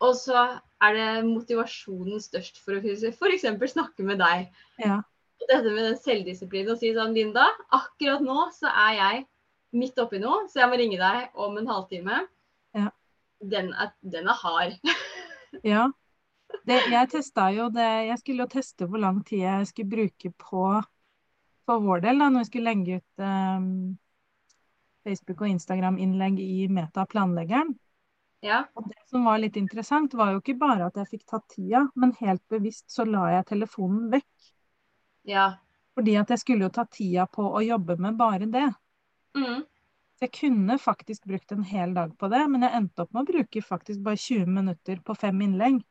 Og 0.05 0.15
så 0.15 0.43
er 0.85 0.95
det 0.95 1.07
motivasjonen 1.27 2.21
størst 2.23 2.61
for 2.63 2.77
å 2.77 2.81
f.eks. 2.83 3.47
snakke 3.73 4.05
med 4.07 4.21
deg. 4.21 4.47
Ja. 4.81 5.01
Og 5.39 5.47
dette 5.47 5.73
med 5.73 5.83
den 5.83 5.99
selvdisiplinen 5.99 6.73
og 6.73 6.81
si 6.81 6.93
sånn 6.95 7.15
Linda, 7.15 7.47
akkurat 7.75 8.23
nå 8.23 8.47
så 8.55 8.71
er 8.71 8.93
jeg 8.97 9.25
midt 9.79 9.99
oppi 10.01 10.21
noe, 10.21 10.47
så 10.49 10.63
jeg 10.63 10.71
må 10.71 10.79
ringe 10.79 10.99
deg 10.99 11.39
om 11.39 11.57
en 11.59 11.69
halvtime. 11.69 12.21
Ja. 12.77 12.89
Den, 13.39 13.73
er, 13.73 13.93
den 14.01 14.29
er 14.29 14.39
hard. 14.39 14.77
ja. 15.73 15.89
Det, 16.65 16.79
jeg 16.89 17.09
testa 17.11 17.51
jo 17.53 17.67
det 17.69 17.85
Jeg 18.07 18.17
skulle 18.23 18.41
jo 18.41 18.49
teste 18.49 18.87
hvor 18.89 19.01
lang 19.01 19.19
tid 19.25 19.43
jeg 19.43 19.67
skulle 19.69 19.91
bruke 19.91 20.31
på 20.41 20.63
for 21.69 21.83
vår 21.85 22.01
del, 22.07 22.17
da, 22.21 22.29
når 22.33 22.43
vi 22.45 22.49
skulle 22.49 22.71
legge 22.73 22.97
ut 22.99 23.23
um, 23.23 23.69
Facebook- 25.05 25.43
og 25.45 25.51
Instagram-innlegg 25.53 26.41
i 26.41 26.65
Meta-planleggeren. 26.73 27.75
Ja. 28.45 28.63
Og 28.79 28.87
det 28.89 29.01
som 29.11 29.25
var 29.27 29.39
litt 29.41 29.57
interessant, 29.59 30.13
var 30.15 30.31
jo 30.33 30.41
ikke 30.41 30.57
bare 30.59 30.87
at 30.89 30.97
jeg 31.01 31.11
fikk 31.13 31.25
tatt 31.29 31.47
tida, 31.51 31.85
men 31.99 32.13
helt 32.21 32.41
bevisst 32.51 32.87
så 32.91 33.05
la 33.05 33.25
jeg 33.35 33.49
telefonen 33.51 34.07
vekk. 34.13 34.53
Ja. 35.29 35.49
Fordi 35.97 36.15
at 36.21 36.31
jeg 36.31 36.39
skulle 36.41 36.67
jo 36.69 36.73
ta 36.73 36.85
tida 36.87 37.25
på 37.27 37.43
å 37.43 37.61
jobbe 37.65 37.97
med 37.99 38.15
bare 38.19 38.47
det. 38.47 38.69
Mm. 39.35 39.65
Så 40.15 40.27
jeg 40.27 40.33
kunne 40.35 40.77
faktisk 40.79 41.27
brukt 41.27 41.51
en 41.55 41.65
hel 41.67 41.93
dag 41.95 42.15
på 42.19 42.29
det, 42.31 42.41
men 42.51 42.63
jeg 42.65 42.75
endte 42.79 43.03
opp 43.03 43.13
med 43.15 43.25
å 43.25 43.31
bruke 43.33 43.63
faktisk 43.63 44.01
bare 44.03 44.19
20 44.19 44.47
minutter 44.55 45.03
på 45.03 45.15
fem 45.19 45.43
innlegg. 45.45 45.83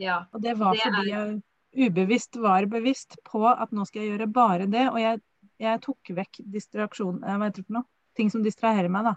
ja. 0.00 0.24
Og 0.32 0.40
det 0.42 0.56
var 0.56 0.72
Det 0.72 0.80
er- 0.80 0.90
fordi 0.90 1.10
jeg 1.10 1.42
ubevisst 1.78 2.36
var 2.42 2.66
bevisst 2.70 3.18
på 3.26 3.44
at 3.48 3.72
nå 3.74 3.86
skal 3.88 4.02
jeg 4.02 4.12
gjøre 4.12 4.28
bare 4.34 4.68
det, 4.70 4.84
og 4.90 5.00
jeg, 5.02 5.20
jeg 5.62 5.82
tok 5.84 6.12
vekk 6.18 6.40
distraksjon, 6.54 7.22
eh, 7.22 7.38
hva 7.38 7.48
heter 7.48 7.62
det 7.62 7.68
for 7.68 7.78
noe? 7.80 7.88
Ting 8.18 8.32
som 8.34 8.44
distraherer 8.44 8.90
meg, 8.92 9.10
da. 9.10 9.14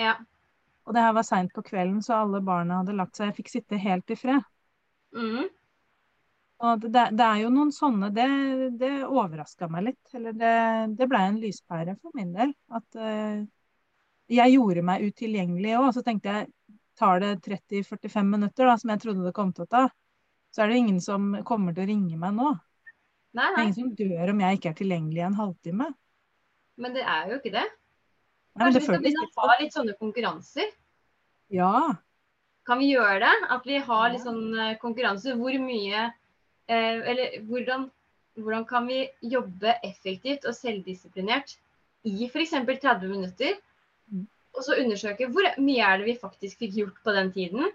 Ja. 0.00 0.14
Og 0.86 0.96
det 0.96 1.02
her 1.04 1.14
var 1.14 1.26
seint 1.26 1.52
på 1.54 1.64
kvelden, 1.66 2.00
så 2.02 2.22
alle 2.22 2.40
barna 2.44 2.80
hadde 2.80 2.96
lagt 2.96 3.18
seg. 3.18 3.30
Jeg 3.30 3.42
fikk 3.42 3.52
sitte 3.52 3.80
helt 3.82 4.10
i 4.10 4.16
fred. 4.18 4.46
Mm. 5.14 5.50
Og 6.62 6.82
det, 6.82 6.90
det 6.94 7.04
det 7.18 7.26
er 7.26 7.40
jo 7.42 7.50
noen 7.52 7.72
sånne 7.74 8.08
Det, 8.14 8.26
det 8.80 8.92
overraska 9.04 9.68
meg 9.70 9.90
litt. 9.90 10.14
Eller 10.16 10.34
det, 10.38 10.54
det 10.98 11.08
blei 11.10 11.26
en 11.28 11.40
lyspære 11.42 11.98
for 12.00 12.16
min 12.16 12.32
del. 12.34 12.54
At 12.72 12.98
uh, 12.98 13.44
jeg 14.32 14.54
gjorde 14.56 14.86
meg 14.88 15.06
utilgjengelig 15.06 15.76
òg. 15.78 15.90
Så 15.94 16.04
tenkte 16.06 16.34
jeg 16.34 16.50
tar 16.98 17.20
det 17.20 17.34
30-45 17.46 18.28
minutter, 18.28 18.66
da, 18.66 18.76
som 18.78 18.92
jeg 18.92 19.02
trodde 19.02 19.26
det 19.26 19.34
kom 19.36 19.52
til 19.54 19.64
å 19.64 19.70
ta, 19.70 19.82
så 20.52 20.62
er 20.62 20.72
det 20.72 20.82
ingen 20.82 21.00
som 21.00 21.32
kommer 21.48 21.74
til 21.74 21.86
å 21.86 21.90
ringe 21.90 22.18
meg 22.20 22.36
nå. 22.36 22.52
Nei, 23.32 23.48
Det 23.48 23.58
er 23.58 23.62
ingen 23.64 23.78
som 23.78 23.92
dør 23.96 24.32
om 24.34 24.42
jeg 24.44 24.58
ikke 24.58 24.70
er 24.72 24.78
tilgjengelig 24.82 25.22
i 25.22 25.28
en 25.28 25.38
halvtime. 25.38 25.88
Men 26.82 26.96
det 26.96 27.04
er 27.08 27.30
jo 27.30 27.38
ikke 27.40 27.54
det. 27.54 27.64
Nei, 28.52 28.66
Kanskje 28.66 28.72
det 28.74 28.80
vi 28.80 28.86
skal 28.86 29.04
begynne 29.06 29.28
å 29.28 29.48
ha 29.48 29.56
litt 29.62 29.76
sånne 29.76 29.94
konkurranser? 29.96 30.68
Ja. 31.52 31.72
Kan 32.68 32.82
vi 32.82 32.92
gjøre 32.92 33.22
det? 33.24 33.32
At 33.56 33.66
vi 33.68 33.80
har 33.80 34.12
litt 34.12 34.24
sånn 34.26 34.44
eh, 34.52 34.76
konkurranse. 34.82 35.38
Hvor 35.40 35.56
mye 35.64 36.04
eh, 36.04 37.00
Eller 37.12 37.38
hvordan, 37.48 37.88
hvordan 38.36 38.66
kan 38.68 38.88
vi 38.90 39.06
jobbe 39.24 39.78
effektivt 39.80 40.44
og 40.48 40.56
selvdisiplinert 40.56 41.56
i 42.08 42.28
f.eks. 42.28 42.52
30 42.52 43.08
minutter? 43.08 43.56
Mm. 44.12 44.26
Og 44.52 44.66
så 44.66 44.76
undersøke 44.76 45.30
hvor 45.32 45.48
mye 45.64 45.88
er 45.88 46.02
det 46.02 46.10
vi 46.12 46.20
faktisk 46.20 46.60
fikk 46.60 46.76
gjort 46.82 47.00
på 47.04 47.16
den 47.16 47.32
tiden. 47.32 47.72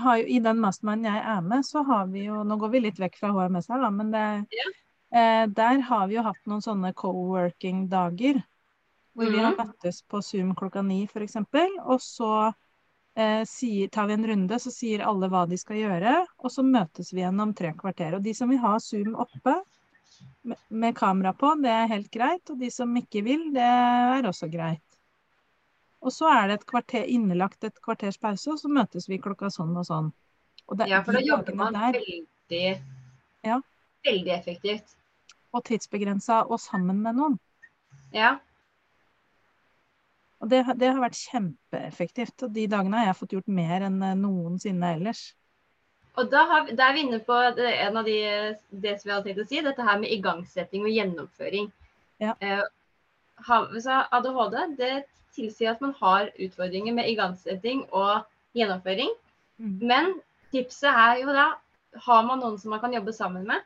Har 0.00 0.16
jo, 0.18 0.24
I 0.26 0.38
den 0.40 0.58
mastermannen 0.60 1.04
jeg 1.04 1.24
er 1.36 1.40
med, 1.42 1.64
så 1.64 1.82
har 1.84 2.06
vi 2.06 2.24
jo 2.26 2.42
Nå 2.44 2.56
går 2.58 2.70
vi 2.70 2.80
litt 2.80 2.98
vekk 2.98 3.18
fra 3.18 3.32
HMS 3.32 3.68
her, 3.68 3.80
da, 3.80 3.90
men 3.90 4.10
det, 4.10 4.46
Ja. 4.52 4.70
eh, 5.12 5.46
der 5.46 5.80
har 5.80 6.06
vi 6.08 6.14
jo 6.14 6.22
hatt 6.22 6.46
noen 6.46 6.60
sånne 6.62 6.92
co-working-dager. 6.94 8.42
Hvor 9.14 9.30
vi 9.30 9.38
har 9.38 9.52
Mhm. 9.52 9.58
møttes 9.66 10.02
på 10.08 10.22
Zoom 10.22 10.54
klokka 10.54 10.82
ni, 10.82 11.04
f.eks. 11.06 11.36
Og 11.84 12.00
så 12.00 12.54
eh, 13.14 13.44
sier, 13.44 13.88
tar 13.90 14.06
vi 14.06 14.14
en 14.14 14.24
runde, 14.26 14.54
så 14.58 14.70
sier 14.72 15.02
alle 15.04 15.28
hva 15.28 15.46
de 15.46 15.56
skal 15.58 15.76
gjøre. 15.76 16.26
Og 16.38 16.50
så 16.50 16.62
møtes 16.64 17.12
vi 17.12 17.20
igjen 17.20 17.40
om 17.40 17.52
tre 17.52 17.72
kvarter. 17.74 18.14
Og 18.14 18.22
de 18.22 18.32
som 18.32 18.48
vil 18.48 18.58
ha 18.58 18.78
Zoom 18.80 19.14
oppe 19.14 19.62
med, 20.44 20.56
med 20.70 20.94
kamera 20.96 21.34
på, 21.34 21.60
det 21.60 21.68
er 21.70 21.86
helt 21.88 22.10
greit. 22.10 22.48
Og 22.50 22.58
de 22.58 22.70
som 22.70 22.94
ikke 22.96 23.22
vil, 23.22 23.52
det 23.52 23.60
er 23.62 24.22
også 24.22 24.50
greit. 24.50 24.80
Og 26.02 26.10
så 26.12 26.26
er 26.34 26.48
det 26.50 26.54
et 26.60 26.66
kvarter, 26.66 27.04
innelagt 27.06 27.64
et 27.64 27.76
kvarters 27.82 28.18
pause, 28.18 28.50
og 28.50 28.58
så 28.58 28.68
møtes 28.72 29.06
vi 29.08 29.20
klokka 29.22 29.50
sånn 29.54 29.76
og 29.78 29.86
sånn. 29.86 30.08
Og 30.68 30.78
det, 30.78 30.88
Ja, 30.90 31.02
for 31.06 31.12
da 31.14 31.20
jobber 31.22 31.54
man 31.54 31.72
der, 31.76 31.98
veldig, 31.98 32.82
Ja. 33.46 33.60
veldig 34.04 34.32
effektivt. 34.34 34.96
og 35.54 35.64
tidsbegrensa 35.64 36.46
og 36.48 36.58
sammen 36.60 37.02
med 37.02 37.14
noen. 37.16 37.38
Ja. 38.12 38.38
Og 40.40 40.48
det, 40.50 40.64
det 40.80 40.88
har 40.90 40.98
vært 41.02 41.18
kjempeeffektivt. 41.20 42.42
Og 42.42 42.52
de 42.54 42.66
dagene 42.66 42.98
har 42.98 43.06
jeg 43.10 43.18
fått 43.20 43.34
gjort 43.36 43.48
mer 43.52 43.84
enn 43.86 44.02
eh, 44.02 44.14
noensinne 44.18 44.94
ellers. 44.96 45.34
Og 46.16 46.30
da, 46.32 46.42
har, 46.48 46.72
da 46.76 46.88
er 46.88 46.96
vi 46.96 47.04
inne 47.06 47.20
på 47.24 47.36
det, 47.56 47.68
en 47.86 47.96
av 47.96 48.04
de 48.08 48.16
det 48.70 48.96
som 49.00 49.08
vi 49.08 49.14
hadde 49.14 49.28
tenkt 49.28 49.44
å 49.44 49.48
si, 49.48 49.60
dette 49.64 49.86
her 49.86 50.00
med 50.00 50.10
igangsetting 50.12 50.82
og 50.84 50.92
gjennomføring. 50.92 51.70
Ja. 52.20 52.34
Så 52.40 52.58
ADHD 53.48 54.76
det 54.76 55.04
tilsier 55.34 55.72
at 55.72 55.80
man 55.80 55.94
har 56.00 56.30
utfordringer 56.36 56.94
med 56.94 57.08
igangsetting 57.08 57.84
og 57.90 58.24
gjennomføring. 58.56 59.12
Mm. 59.58 59.78
Men 59.88 60.14
tipset 60.52 60.90
er 60.92 61.22
jo 61.22 61.32
da 61.32 61.52
har 62.06 62.24
man 62.24 62.40
noen 62.40 62.58
som 62.58 62.70
man 62.70 62.80
kan 62.80 62.92
jobbe 62.92 63.12
sammen 63.12 63.46
med, 63.48 63.60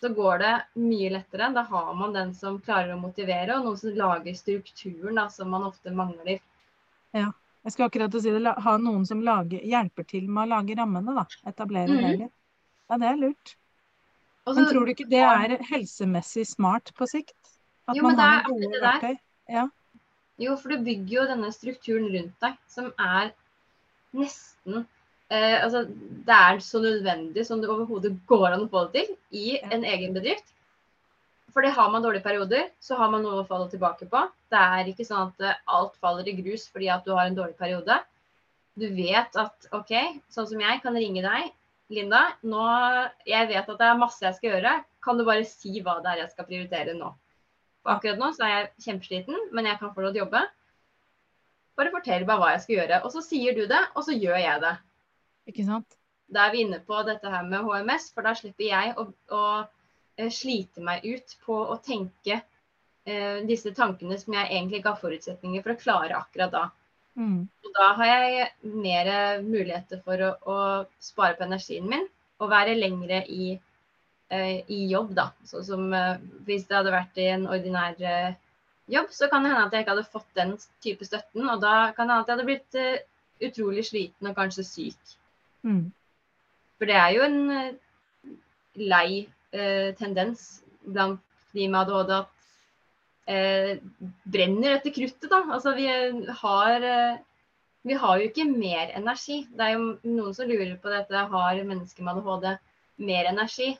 så 0.00 0.08
går 0.16 0.38
det 0.40 0.52
mye 0.80 1.10
lettere. 1.12 1.50
Da 1.54 1.62
har 1.68 1.94
man 1.94 2.14
den 2.16 2.34
som 2.34 2.60
klarer 2.60 2.94
å 2.94 3.00
motivere, 3.00 3.58
og 3.58 3.66
noen 3.66 3.76
som 3.80 3.96
lager 3.96 4.36
strukturen 4.36 5.20
da, 5.20 5.26
som 5.28 5.50
man 5.52 5.66
ofte 5.68 5.92
mangler. 5.92 6.40
Ja. 7.12 7.30
Jeg 7.60 7.74
skal 7.74 7.90
akkurat 7.90 8.14
si 8.16 8.30
det, 8.32 8.52
ha 8.64 8.76
noen 8.80 9.02
som 9.04 9.20
lager, 9.20 9.60
hjelper 9.60 10.06
til 10.08 10.28
med 10.32 10.46
å 10.46 10.52
lage 10.54 10.76
rammene, 10.78 11.12
da. 11.12 11.26
Etablere 11.50 11.92
det 11.92 12.00
Mhm. 12.00 12.18
litt. 12.22 12.32
Ja, 12.88 12.96
det 12.96 13.08
er 13.08 13.16
lurt. 13.16 13.56
Også, 14.46 14.54
Men 14.56 14.64
tror 14.72 14.86
du 14.86 14.92
ikke 14.94 15.10
det 15.10 15.20
er 15.20 15.58
helsemessig 15.68 16.46
smart 16.46 16.94
på 16.96 17.06
sikt? 17.06 17.59
At 17.90 17.98
Jo, 17.98 18.06
man 18.06 18.18
det 18.18 18.28
har 18.28 18.46
noen 18.46 18.64
gode 18.64 18.80
verktøy. 18.84 19.18
Ja. 19.50 19.66
Jo, 20.40 20.54
for 20.56 20.72
du 20.72 20.86
bygger 20.86 21.14
jo 21.16 21.26
denne 21.28 21.50
strukturen 21.52 22.06
rundt 22.14 22.44
deg, 22.44 22.56
som 22.70 22.88
er 22.96 23.32
nesten 24.16 24.84
eh, 25.30 25.58
Altså, 25.60 25.84
det 26.26 26.36
er 26.36 26.62
så 26.64 26.80
nødvendig 26.82 27.44
som 27.46 27.60
det 27.60 27.68
overhodet 27.70 28.14
går 28.30 28.46
an 28.54 28.64
å 28.64 28.70
få 28.72 28.86
det 28.88 29.04
til 29.04 29.42
i 29.42 29.58
en 29.60 29.84
egen 29.84 30.16
bedrift. 30.16 30.54
For 31.50 31.66
det 31.66 31.74
har 31.74 31.90
man 31.90 32.02
dårlige 32.04 32.24
perioder, 32.24 32.68
så 32.80 32.96
har 32.98 33.10
man 33.10 33.24
noe 33.26 33.42
å 33.42 33.46
falle 33.46 33.66
tilbake 33.72 34.06
på. 34.10 34.22
Det 34.52 34.60
er 34.60 34.90
ikke 34.90 35.06
sånn 35.06 35.30
at 35.30 35.46
eh, 35.46 35.62
alt 35.76 35.98
faller 36.02 36.28
i 36.30 36.36
grus 36.38 36.68
fordi 36.70 36.90
at 36.94 37.06
du 37.06 37.12
har 37.16 37.28
en 37.28 37.36
dårlig 37.36 37.58
periode. 37.58 37.98
Du 38.80 38.86
vet 38.94 39.34
at 39.36 39.72
OK, 39.76 39.92
sånn 40.32 40.48
som 40.48 40.62
jeg 40.62 40.82
kan 40.84 40.96
ringe 40.96 41.24
deg. 41.26 41.50
Linda, 41.90 42.28
nå, 42.46 42.66
jeg 43.26 43.48
vet 43.50 43.66
at 43.66 43.80
det 43.80 43.88
er 43.88 43.98
masse 43.98 44.22
jeg 44.22 44.36
skal 44.36 44.54
gjøre. 44.54 44.76
Kan 45.02 45.18
du 45.18 45.26
bare 45.26 45.44
si 45.48 45.82
hva 45.82 45.98
det 46.04 46.12
er 46.12 46.22
jeg 46.22 46.32
skal 46.36 46.46
prioritere 46.46 46.94
nå? 46.94 47.10
For 47.84 47.96
akkurat 47.96 48.20
nå 48.20 48.30
så 48.36 48.44
er 48.46 48.52
jeg 48.54 48.86
kjempesliten, 48.86 49.46
men 49.56 49.68
jeg 49.70 49.80
kan 49.80 49.92
fortsatt 49.94 50.18
jobbe. 50.20 50.42
Bare 51.80 51.92
fortell 51.94 52.26
meg 52.28 52.40
hva 52.42 52.52
jeg 52.54 52.62
skal 52.64 52.76
gjøre. 52.76 53.00
Og 53.06 53.14
så 53.14 53.24
sier 53.24 53.56
du 53.56 53.64
det, 53.70 53.80
og 53.96 54.04
så 54.04 54.16
gjør 54.16 54.38
jeg 54.42 54.62
det. 54.64 54.74
Ikke 55.50 55.66
sant? 55.68 55.96
Da 56.30 56.46
er 56.46 56.54
vi 56.54 56.64
inne 56.64 56.80
på 56.86 57.00
dette 57.08 57.30
her 57.32 57.46
med 57.46 57.64
HMS, 57.66 58.10
for 58.14 58.26
da 58.26 58.34
slipper 58.38 58.68
jeg 58.68 58.92
å, 59.00 59.06
å 59.34 59.44
eh, 60.20 60.30
slite 60.34 60.84
meg 60.84 61.06
ut 61.08 61.34
på 61.46 61.56
å 61.56 61.78
tenke 61.82 62.36
eh, 62.38 63.40
disse 63.48 63.72
tankene 63.74 64.18
som 64.20 64.36
jeg 64.36 64.50
egentlig 64.52 64.84
ga 64.84 64.94
forutsetninger 65.00 65.64
for 65.64 65.74
å 65.74 65.80
klare 65.80 66.20
akkurat 66.20 66.52
da. 66.54 66.66
Mm. 67.18 67.48
Og 67.64 67.72
da 67.74 67.88
har 67.98 68.12
jeg 68.12 68.50
mer 68.62 69.10
muligheter 69.42 70.04
for 70.04 70.22
å, 70.22 70.30
å 70.46 70.58
spare 71.02 71.34
på 71.38 71.48
energien 71.48 71.88
min 71.90 72.06
og 72.40 72.52
være 72.52 72.78
lengre 72.78 73.24
i, 73.28 73.56
i 74.30 74.84
jobb, 74.90 75.14
da. 75.16 75.30
Så 75.44 75.62
som 75.66 75.92
eh, 75.96 76.20
hvis 76.46 76.66
det 76.68 76.76
hadde 76.78 76.94
vært 76.94 77.18
i 77.18 77.28
en 77.32 77.46
ordinær 77.50 77.98
eh, 77.98 78.34
jobb, 78.90 79.10
så 79.14 79.28
kan 79.30 79.44
det 79.44 79.52
hende 79.52 79.66
at 79.66 79.74
jeg 79.74 79.84
ikke 79.84 79.94
hadde 79.96 80.12
fått 80.12 80.36
den 80.38 80.52
type 80.84 81.06
støtten. 81.06 81.46
Og 81.48 81.62
da 81.62 81.90
kan 81.96 82.06
det 82.06 82.14
hende 82.14 82.20
at 82.22 82.30
jeg 82.30 82.36
hadde 82.36 82.48
blitt 82.50 82.78
eh, 82.78 83.48
utrolig 83.50 83.86
sliten 83.88 84.30
og 84.30 84.36
kanskje 84.38 84.66
syk. 84.66 85.16
Mm. 85.66 85.88
For 86.78 86.90
det 86.90 86.98
er 86.98 87.14
jo 87.16 87.24
en 87.26 87.40
eh, 87.56 87.72
lei 88.80 89.08
eh, 89.52 89.90
tendens 89.98 90.62
blant 90.86 91.20
de 91.50 91.66
med 91.66 91.80
ADHD 91.80 92.14
at 92.14 92.30
eh, 93.30 93.72
brenner 94.30 94.76
etter 94.76 94.94
kruttet, 94.94 95.28
da. 95.32 95.42
Altså 95.50 95.74
vi 95.74 95.90
har 95.90 96.86
eh, 96.94 97.18
vi 97.82 97.96
har 97.96 98.18
jo 98.20 98.28
ikke 98.28 98.44
mer 98.44 98.90
energi. 98.96 99.42
Det 99.56 99.64
er 99.64 99.76
jo 99.78 99.94
noen 100.04 100.34
som 100.36 100.48
lurer 100.48 100.74
på 100.80 100.90
dette. 100.92 101.28
Har 101.32 101.62
mennesker 101.64 102.04
med 102.04 102.20
ADHD 102.20 102.50
mer 103.08 103.30
energi? 103.30 103.70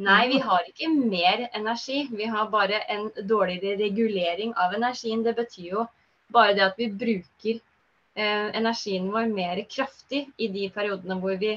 Nei, 0.00 0.28
vi 0.32 0.38
har 0.40 0.64
ikke 0.64 0.88
mer 0.88 1.42
energi. 1.56 2.06
Vi 2.16 2.28
har 2.32 2.48
bare 2.52 2.78
en 2.94 3.10
dårligere 3.28 3.76
regulering 3.82 4.54
av 4.56 4.72
energien. 4.72 5.24
Det 5.26 5.34
betyr 5.36 5.66
jo 5.74 5.84
bare 6.32 6.54
det 6.56 6.64
at 6.64 6.80
vi 6.80 6.88
bruker 7.02 7.58
eh, 7.58 8.48
energien 8.56 9.10
vår 9.12 9.28
mer 9.34 9.60
kraftig 9.68 10.22
i 10.40 10.48
de 10.54 10.70
periodene 10.72 11.18
hvor 11.20 11.36
vi 11.42 11.52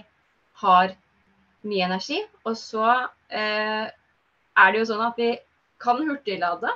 har 0.64 0.96
mye 1.64 1.88
energi. 1.88 2.20
Og 2.44 2.58
så 2.60 2.88
eh, 3.32 3.88
er 3.88 4.74
det 4.74 4.82
jo 4.82 4.90
sånn 4.92 5.08
at 5.08 5.20
vi 5.24 5.32
kan 5.84 6.04
hurtiglade, 6.04 6.72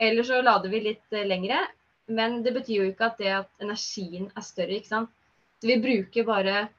eller 0.00 0.26
så 0.26 0.40
lader 0.40 0.72
vi 0.72 0.84
litt 0.88 1.16
eh, 1.18 1.28
lengre. 1.28 1.60
Men 2.08 2.40
det 2.46 2.54
betyr 2.56 2.78
jo 2.78 2.88
ikke 2.88 3.10
at 3.10 3.20
det 3.20 3.34
at 3.42 3.64
energien 3.64 4.30
er 4.32 4.48
større, 4.48 4.80
ikke 4.80 4.94
sant. 4.94 5.12
Så 5.60 5.68
vi 5.68 5.82
bruker 5.82 6.24
bare 6.26 6.70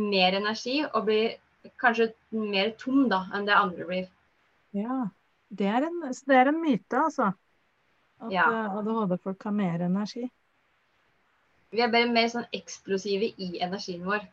mer 0.00 0.40
energi 0.40 0.80
og 0.86 1.04
blir 1.10 1.36
kanskje 1.82 2.10
mer 2.52 2.72
tom 2.84 3.06
da, 3.12 3.22
enn 3.34 3.48
det 3.50 3.56
andre 3.62 3.88
blir. 3.92 4.08
Ja. 4.76 4.96
Det 5.48 5.66
er 5.70 5.84
en, 5.86 6.00
det 6.28 6.36
er 6.36 6.48
en 6.50 6.60
myte, 6.62 6.98
altså. 6.98 7.30
At 8.20 8.32
Ja. 8.32 8.46
eh, 8.50 8.76
ADHD-folk 8.78 9.42
har 9.44 9.52
mer 9.52 9.80
energi. 9.86 10.30
Vi 11.74 11.82
er 11.84 11.90
bare 11.92 12.08
mer 12.14 12.26
sånn 12.32 12.46
eksplosive 12.58 13.28
i 13.46 13.50
energien 13.66 14.02
vår. 14.08 14.26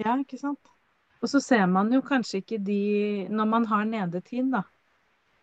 Ja, 0.00 0.14
ikke 0.22 0.38
sant? 0.40 0.70
Og 1.22 1.30
så 1.32 1.40
ser 1.44 1.64
man 1.66 1.92
jo 1.92 2.00
kanskje 2.06 2.40
ikke 2.42 2.58
de 2.66 2.76
Når 3.30 3.48
man 3.52 3.66
har 3.72 3.84
nedetid, 3.84 4.50
da, 4.52 4.62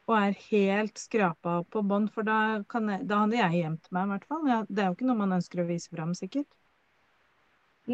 og 0.08 0.16
er 0.20 0.38
helt 0.50 1.02
skrapa 1.02 1.56
på 1.74 1.84
bånn, 1.92 2.08
for 2.16 2.24
da, 2.30 2.38
kan 2.70 2.90
jeg, 2.94 3.08
da 3.10 3.24
hadde 3.24 3.40
jeg 3.42 3.62
gjemt 3.62 3.92
meg, 3.92 4.06
i 4.08 4.14
hvert 4.14 4.28
fall. 4.32 4.46
Det 4.70 4.84
er 4.84 4.92
jo 4.92 4.98
ikke 4.98 5.10
noe 5.12 5.22
man 5.24 5.38
ønsker 5.40 5.64
å 5.64 5.68
vise 5.72 5.90
fram, 5.96 6.14
sikkert. 6.18 6.50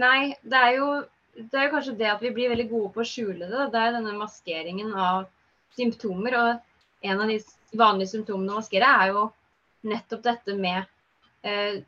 Nei, 0.03 0.35
det 0.53 0.59
er 0.67 0.71
jo 0.77 0.87
det 1.35 1.59
er 1.59 1.71
kanskje 1.71 1.95
det 1.99 2.09
at 2.11 2.23
vi 2.23 2.31
blir 2.35 2.51
veldig 2.51 2.67
gode 2.69 2.91
på 2.95 3.03
å 3.03 3.07
skjule 3.07 3.47
det. 3.47 3.67
Det 3.73 3.81
er 3.81 3.95
denne 3.95 4.15
maskeringen 4.19 4.93
av 4.97 5.27
symptomer. 5.77 6.37
Og 6.37 7.07
en 7.07 7.23
av 7.23 7.31
de 7.31 7.37
vanlige 7.77 8.13
symptomene 8.15 8.53
å 8.53 8.59
maskere 8.59 8.89
er 9.03 9.13
jo 9.13 9.27
nettopp 9.87 10.25
dette 10.27 10.55
med 10.57 10.83
eh, 11.47 11.79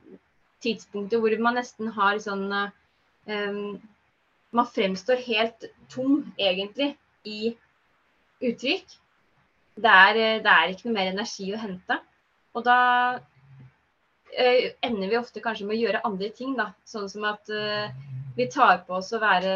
tidspunktet 0.63 1.21
hvor 1.21 1.35
man 1.43 1.59
nesten 1.59 1.91
har 1.93 2.21
sånn 2.23 2.47
eh, 2.55 3.59
Man 4.53 4.69
fremstår 4.69 5.17
helt 5.25 5.63
tom, 5.89 6.19
egentlig, 6.37 6.91
i 7.25 7.55
uttrykk. 8.43 8.97
Det 9.81 9.93
er, 10.07 10.19
eh, 10.21 10.41
det 10.45 10.51
er 10.55 10.73
ikke 10.73 10.89
noe 10.89 10.97
mer 10.99 11.11
energi 11.11 11.47
å 11.53 11.61
hente. 11.61 11.97
Og 12.53 12.65
da 12.67 12.79
eh, 14.29 14.73
ender 14.85 15.09
vi 15.09 15.17
ofte 15.17 15.41
kanskje 15.41 15.65
med 15.65 15.77
å 15.77 15.81
gjøre 15.81 16.03
andre 16.05 16.29
ting, 16.37 16.53
da. 16.59 16.69
Sånn 16.85 17.09
som 17.09 17.25
at 17.25 17.49
eh, 17.49 17.89
vi 18.35 18.47
tar 18.51 18.83
på 18.87 18.97
oss 18.99 19.11
å 19.13 19.21
være 19.21 19.53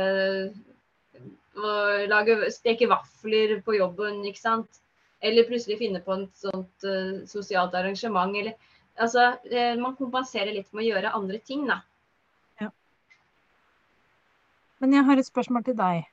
å 1.58 1.74
lage, 2.10 2.38
steke 2.54 2.88
vafler 2.90 3.58
på 3.66 3.78
jobben, 3.78 4.22
ikke 4.30 4.44
sant. 4.44 4.82
Eller 5.26 5.48
plutselig 5.50 5.80
finne 5.80 6.02
på 6.06 6.14
et 6.14 6.34
sånt 6.38 6.86
uh, 6.86 7.24
sosialt 7.26 7.74
arrangement. 7.78 8.36
Eller, 8.38 8.54
altså, 9.02 9.32
uh, 9.50 9.74
man 9.82 9.98
kompenserer 9.98 10.54
litt 10.54 10.70
med 10.74 10.86
å 10.86 10.90
gjøre 10.92 11.16
andre 11.18 11.42
ting, 11.42 11.66
da. 11.70 11.82
Men 14.78 14.94
jeg 14.94 15.08
har 15.08 15.18
et 15.18 15.26
spørsmål 15.26 15.64
til 15.66 15.78
deg. 15.78 16.06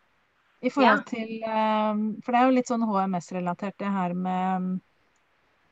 I 0.65 0.71
forhold 0.73 1.03
Ja. 1.03 1.09
til 1.09 1.33
uh, 1.45 2.21
For 2.25 2.33
det 2.33 2.39
er 2.41 2.47
jo 2.47 2.57
litt 2.57 2.71
sånn 2.71 2.87
HMS-relatert, 2.89 3.77
det 3.77 3.91
her 3.93 4.15
med 4.17 4.79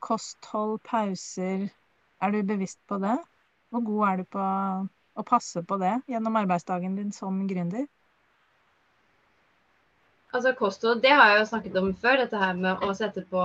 kosthold, 0.04 0.80
pauser. 0.84 1.70
Er 2.20 2.34
du 2.34 2.42
bevisst 2.44 2.80
på 2.90 2.98
det? 3.00 3.16
Hvor 3.72 3.84
god 3.86 4.08
er 4.08 4.20
du 4.20 4.24
på 4.36 4.44
å 5.16 5.24
passe 5.26 5.62
på 5.66 5.78
det 5.80 5.96
gjennom 6.10 6.38
arbeidsdagen 6.40 6.96
din 6.96 7.12
som 7.12 7.42
gründer? 7.48 7.86
Altså 10.32 10.54
kosthold, 10.56 11.02
det 11.04 11.12
har 11.12 11.30
jeg 11.30 11.40
jo 11.42 11.48
snakket 11.50 11.74
om 11.80 11.90
før. 12.00 12.22
Dette 12.22 12.40
her 12.40 12.54
med 12.56 12.84
å 12.86 12.94
sette 12.96 13.24
på 13.28 13.42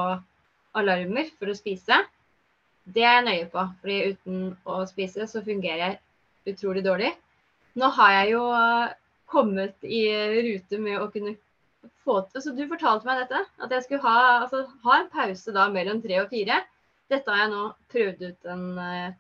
alarmer 0.77 1.31
for 1.35 1.51
å 1.51 1.57
spise. 1.57 1.99
Det 2.87 3.03
er 3.03 3.17
jeg 3.17 3.25
nøye 3.25 3.49
på. 3.51 3.65
fordi 3.81 3.97
uten 4.13 4.45
å 4.63 4.85
spise 4.87 5.27
så 5.27 5.43
fungerer 5.43 5.83
jeg 5.83 6.53
utrolig 6.53 6.85
dårlig. 6.85 7.11
Nå 7.77 7.91
har 7.97 8.13
jeg 8.21 8.31
jo 8.37 8.45
eh, 8.55 8.95
kommet 9.27 9.83
i 9.83 10.05
rute 10.47 10.79
med 10.79 11.01
å 11.01 11.11
kunne 11.11 11.35
få 12.07 12.21
til 12.31 12.41
Så 12.41 12.55
du 12.55 12.63
fortalte 12.69 13.07
meg 13.09 13.25
dette. 13.25 13.43
At 13.59 13.75
jeg 13.75 13.83
skulle 13.83 14.05
ha, 14.07 14.45
altså, 14.45 14.63
ha 14.87 14.99
en 15.01 15.11
pause 15.11 15.53
da 15.53 15.67
mellom 15.73 15.99
tre 16.01 16.21
og 16.23 16.31
fire. 16.31 16.61
Dette 17.11 17.31
har 17.31 17.43
jeg 17.43 17.51
nå 17.51 17.65
prøvd 17.91 18.23
ut 18.29 18.51
en, 18.53 18.65
eh, 18.79 19.11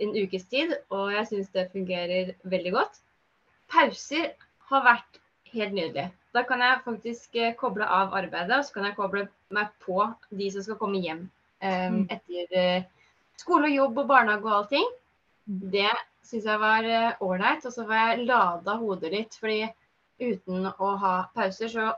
en 0.00 0.14
ukes 0.16 0.44
tid, 0.50 0.74
og 0.94 1.12
jeg 1.14 1.26
syns 1.30 1.50
det 1.54 1.70
fungerer 1.72 2.34
veldig 2.42 2.74
godt. 2.76 3.00
Pauser 3.72 4.32
har 4.70 4.84
vært 4.84 5.18
helt 5.52 5.74
nydelig. 5.76 6.08
Da 6.36 6.44
kan 6.48 6.60
jeg 6.62 6.84
faktisk 6.84 7.36
eh, 7.40 7.54
koble 7.58 7.84
av 7.84 8.14
arbeidet, 8.16 8.58
og 8.58 8.64
så 8.66 8.76
kan 8.76 8.88
jeg 8.88 8.96
koble 8.98 9.26
meg 9.54 9.72
på 9.84 10.04
de 10.30 10.50
som 10.52 10.64
skal 10.64 10.80
komme 10.80 11.02
hjem 11.04 11.26
Mm. 11.58 12.04
etter 12.06 12.52
eh, 12.54 12.84
skole 13.34 13.66
og 13.66 13.72
jobb 13.74 13.96
og 13.98 14.04
barnehage 14.06 14.46
og 14.46 14.56
allting. 14.60 14.84
Mm. 15.50 15.62
Det 15.72 15.90
syns 16.22 16.44
jeg 16.46 16.60
var 16.62 16.86
ålreit. 17.18 17.64
og 17.66 17.72
så 17.72 17.82
får 17.82 17.94
jeg 17.98 18.26
lada 18.28 18.76
hodet 18.78 19.10
litt. 19.10 19.34
fordi 19.34 19.68
uten 20.20 20.66
å 20.66 20.96
ha 21.02 21.14
pauser, 21.34 21.68
så 21.68 21.92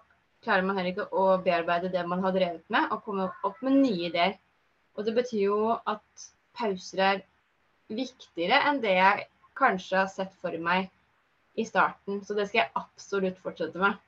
klarer 0.45 0.65
man 0.65 0.79
heller 0.79 0.95
ikke 0.95 1.09
å 1.13 1.37
bearbeide 1.45 1.93
det 1.93 2.07
man 2.09 2.23
har 2.25 2.33
drevet 2.33 2.65
med, 2.73 2.89
og 2.93 3.05
komme 3.05 3.29
opp 3.45 3.61
med 3.65 3.81
nye 3.81 4.09
ideer. 4.09 4.39
Og 4.97 5.05
det 5.05 5.15
betyr 5.17 5.43
jo 5.43 5.77
at 5.87 6.27
pauser 6.57 7.05
er 7.05 7.23
viktigere 7.91 8.63
enn 8.71 8.81
det 8.83 8.97
jeg 8.97 9.29
kanskje 9.59 10.03
har 10.03 10.11
sett 10.11 10.35
for 10.41 10.57
meg 10.63 10.89
i 11.59 11.67
starten. 11.67 12.23
Så 12.25 12.37
det 12.39 12.49
skal 12.49 12.65
jeg 12.65 12.75
absolutt 12.81 13.41
fortsette 13.43 13.81
med. 13.81 13.99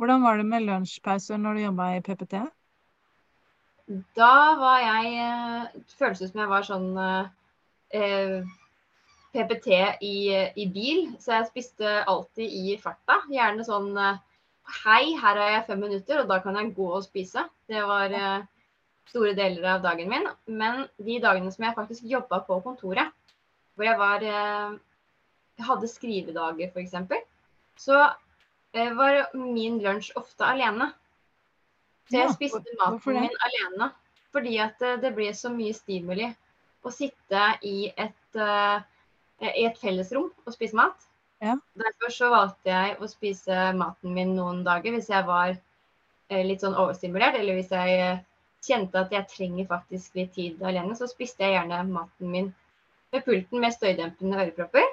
Hvordan 0.00 0.24
var 0.24 0.40
det 0.40 0.46
med 0.48 0.64
lunsjpauser 0.64 1.40
når 1.40 1.56
du 1.56 1.64
jobba 1.66 1.90
i 1.96 2.00
PPT? 2.04 2.40
Da 4.16 4.34
var 4.60 4.78
jeg 4.80 5.14
Det 5.74 5.98
Føles 5.98 6.22
ut 6.22 6.30
som 6.30 6.40
jeg 6.40 6.50
var 6.50 6.66
sånn 6.66 6.90
eh, 7.00 8.50
PPT 9.34 9.68
i, 10.06 10.16
i 10.56 10.66
bil, 10.70 11.10
så 11.22 11.38
jeg 11.38 11.50
spiste 11.50 11.96
alltid 12.10 12.50
i 12.50 12.76
farta. 12.82 13.20
Gjerne 13.30 13.66
sånn 13.66 13.92
eh, 13.98 14.20
Hei, 14.84 15.16
her 15.18 15.34
har 15.34 15.48
jeg 15.50 15.66
fem 15.66 15.80
minutter, 15.82 16.20
og 16.22 16.28
da 16.30 16.36
kan 16.44 16.54
jeg 16.54 16.74
gå 16.76 16.86
og 16.94 17.02
spise. 17.02 17.42
Det 17.66 17.80
var 17.88 18.12
eh, 18.14 18.44
store 19.08 19.34
deler 19.38 19.66
av 19.74 19.82
dagen 19.84 20.10
min. 20.10 20.28
Men 20.46 20.84
de 20.98 21.18
dagene 21.22 21.52
som 21.54 21.66
jeg 21.66 21.76
faktisk 21.76 22.06
jobba 22.08 22.42
på 22.46 22.60
kontoret, 22.64 23.12
hvor 23.74 23.88
jeg 23.88 23.98
var 23.98 24.24
eh, 24.26 24.78
Jeg 25.60 25.66
hadde 25.68 25.88
skrivedager, 25.92 26.70
f.eks., 26.72 26.94
så 27.76 27.98
eh, 28.72 28.92
var 28.96 29.26
min 29.34 29.78
lunsj 29.82 30.14
ofte 30.16 30.46
alene. 30.46 30.90
Så 32.08 32.16
jeg 32.16 32.36
spiste 32.36 32.78
maten 32.80 33.18
min 33.20 33.36
alene. 33.48 33.90
Fordi 34.32 34.56
at 34.62 34.80
eh, 34.86 34.96
det 35.02 35.12
ble 35.16 35.28
så 35.36 35.52
mye 35.52 35.76
stimuli 35.76 36.30
å 36.80 36.92
sitte 36.94 37.42
i 37.68 37.90
et, 37.92 38.38
i 38.40 39.64
et 39.66 39.76
fellesrom 39.76 40.30
og 40.46 40.54
spise 40.54 40.78
mat. 40.78 40.96
Ja. 41.44 41.58
Derfor 41.76 42.12
så 42.14 42.30
valgte 42.32 42.72
jeg 42.72 42.96
å 42.96 43.08
spise 43.08 43.66
maten 43.76 44.14
min 44.16 44.32
noen 44.36 44.62
dager 44.64 44.94
hvis 44.94 45.10
jeg 45.12 45.26
var 45.28 45.52
litt 46.30 46.64
sånn 46.64 46.78
overstimulert, 46.78 47.36
eller 47.36 47.58
hvis 47.58 47.72
jeg 47.74 48.16
kjente 48.64 49.00
at 49.00 49.12
jeg 49.14 49.28
trenger 49.30 49.68
faktisk 49.70 50.18
litt 50.18 50.32
tid 50.36 50.62
alene, 50.62 50.96
så 50.96 51.08
spiste 51.10 51.46
jeg 51.46 51.56
gjerne 51.56 51.82
maten 51.90 52.32
min 52.32 52.50
ved 53.10 53.24
pulten 53.26 53.62
med 53.62 53.74
støydempende 53.74 54.42
ørepropper. 54.44 54.90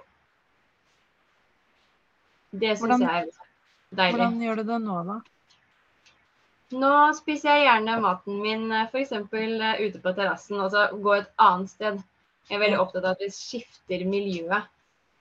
Det 2.57 2.77
syns 2.79 3.03
jeg 3.03 3.25
er 3.25 3.27
deilig. 3.91 4.15
Hvordan 4.15 4.39
gjør 4.41 4.61
du 4.61 4.63
det 4.71 4.79
nå, 4.85 5.01
da? 5.09 5.17
Nå 6.77 6.93
spiser 7.15 7.55
jeg 7.55 7.67
gjerne 7.67 7.99
maten 8.03 8.39
min 8.43 8.71
f.eks. 8.87 9.13
ute 9.13 10.01
på 10.03 10.13
terrassen, 10.17 10.59
og 10.63 10.71
så 10.73 10.87
gå 10.91 11.13
et 11.15 11.29
annet 11.39 11.71
sted. 11.71 12.01
Jeg 12.47 12.57
er 12.57 12.63
veldig 12.63 12.79
opptatt 12.81 13.05
av 13.05 13.15
at 13.15 13.23
vi 13.23 13.29
skifter 13.35 14.03
miljøet. 14.07 14.67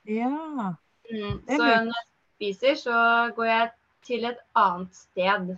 Ja. 0.06 0.72
Mm. 1.10 1.38
Så 1.46 1.58
når 1.58 1.92
jeg 1.92 2.06
spiser, 2.36 2.74
så 2.80 2.98
går 3.36 3.50
jeg 3.50 3.70
til 4.06 4.26
et 4.30 4.42
annet 4.58 4.94
sted. 4.94 5.54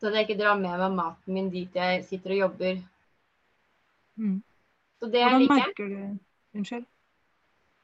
Så 0.00 0.08
at 0.08 0.16
jeg 0.16 0.28
ikke 0.28 0.40
drar 0.40 0.56
med 0.56 0.78
meg 0.80 0.94
maten 0.96 1.34
min 1.36 1.50
dit 1.52 1.74
jeg 1.76 2.04
sitter 2.08 2.32
og 2.36 2.40
jobber. 2.44 2.78
Mm. 4.16 4.38
Så 5.00 5.08
det 5.12 5.24
Hvordan 5.24 5.42
liker 5.42 5.54
jeg. 5.54 5.66
merker 5.66 5.88
du 5.88 6.58
Unnskyld? 6.58 6.86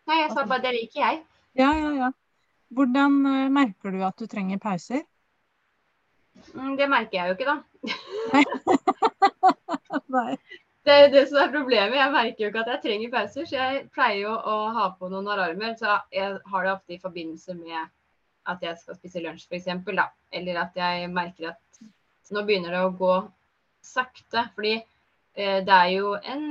Nei, 0.07 0.17
jeg 0.23 0.31
sa 0.33 0.47
bare 0.47 0.65
det 0.65 0.73
liker 0.77 1.01
jeg. 1.03 1.21
Ja, 1.59 1.71
ja, 1.77 1.91
ja. 1.97 2.11
Hvordan 2.77 3.19
eh, 3.27 3.51
merker 3.53 3.95
du 3.95 4.03
at 4.05 4.19
du 4.19 4.27
trenger 4.31 4.59
pauser? 4.63 5.03
Mm, 6.55 6.77
det 6.77 6.89
merker 6.91 7.19
jeg 7.19 7.29
jo 7.29 7.37
ikke, 7.37 7.53
da. 7.53 7.57
Nei. 10.17 10.37
Det 10.87 10.95
er 10.95 11.09
det 11.11 11.25
som 11.31 11.41
er 11.43 11.53
problemet. 11.55 11.99
Jeg 11.99 12.13
merker 12.15 12.45
jo 12.45 12.51
ikke 12.51 12.63
at 12.63 12.73
jeg 12.75 12.83
trenger 12.85 13.13
pauser. 13.15 13.47
Så 13.49 13.57
jeg 13.57 13.87
pleier 13.95 14.21
jo 14.27 14.35
å 14.35 14.57
ha 14.77 14.89
på 14.99 15.09
noen 15.11 15.31
alarmer. 15.35 15.75
Så 15.79 15.97
jeg 16.15 16.37
har 16.53 16.67
det 16.67 16.75
ofte 16.75 16.95
i 16.95 17.01
forbindelse 17.03 17.57
med 17.59 17.89
at 18.47 18.63
jeg 18.63 18.79
skal 18.79 18.99
spise 18.99 19.23
lunsj, 19.25 19.49
f.eks. 19.51 19.67
Eller 20.39 20.61
at 20.63 20.79
jeg 20.79 21.11
merker 21.11 21.55
at 21.55 21.81
nå 22.35 22.43
begynner 22.47 22.75
det 22.75 22.83
å 22.87 22.95
gå 22.97 23.15
sakte. 23.87 24.47
Fordi 24.57 24.75
eh, 24.77 25.61
det 25.67 25.77
er 25.77 25.93
jo 25.95 26.15
en 26.19 26.47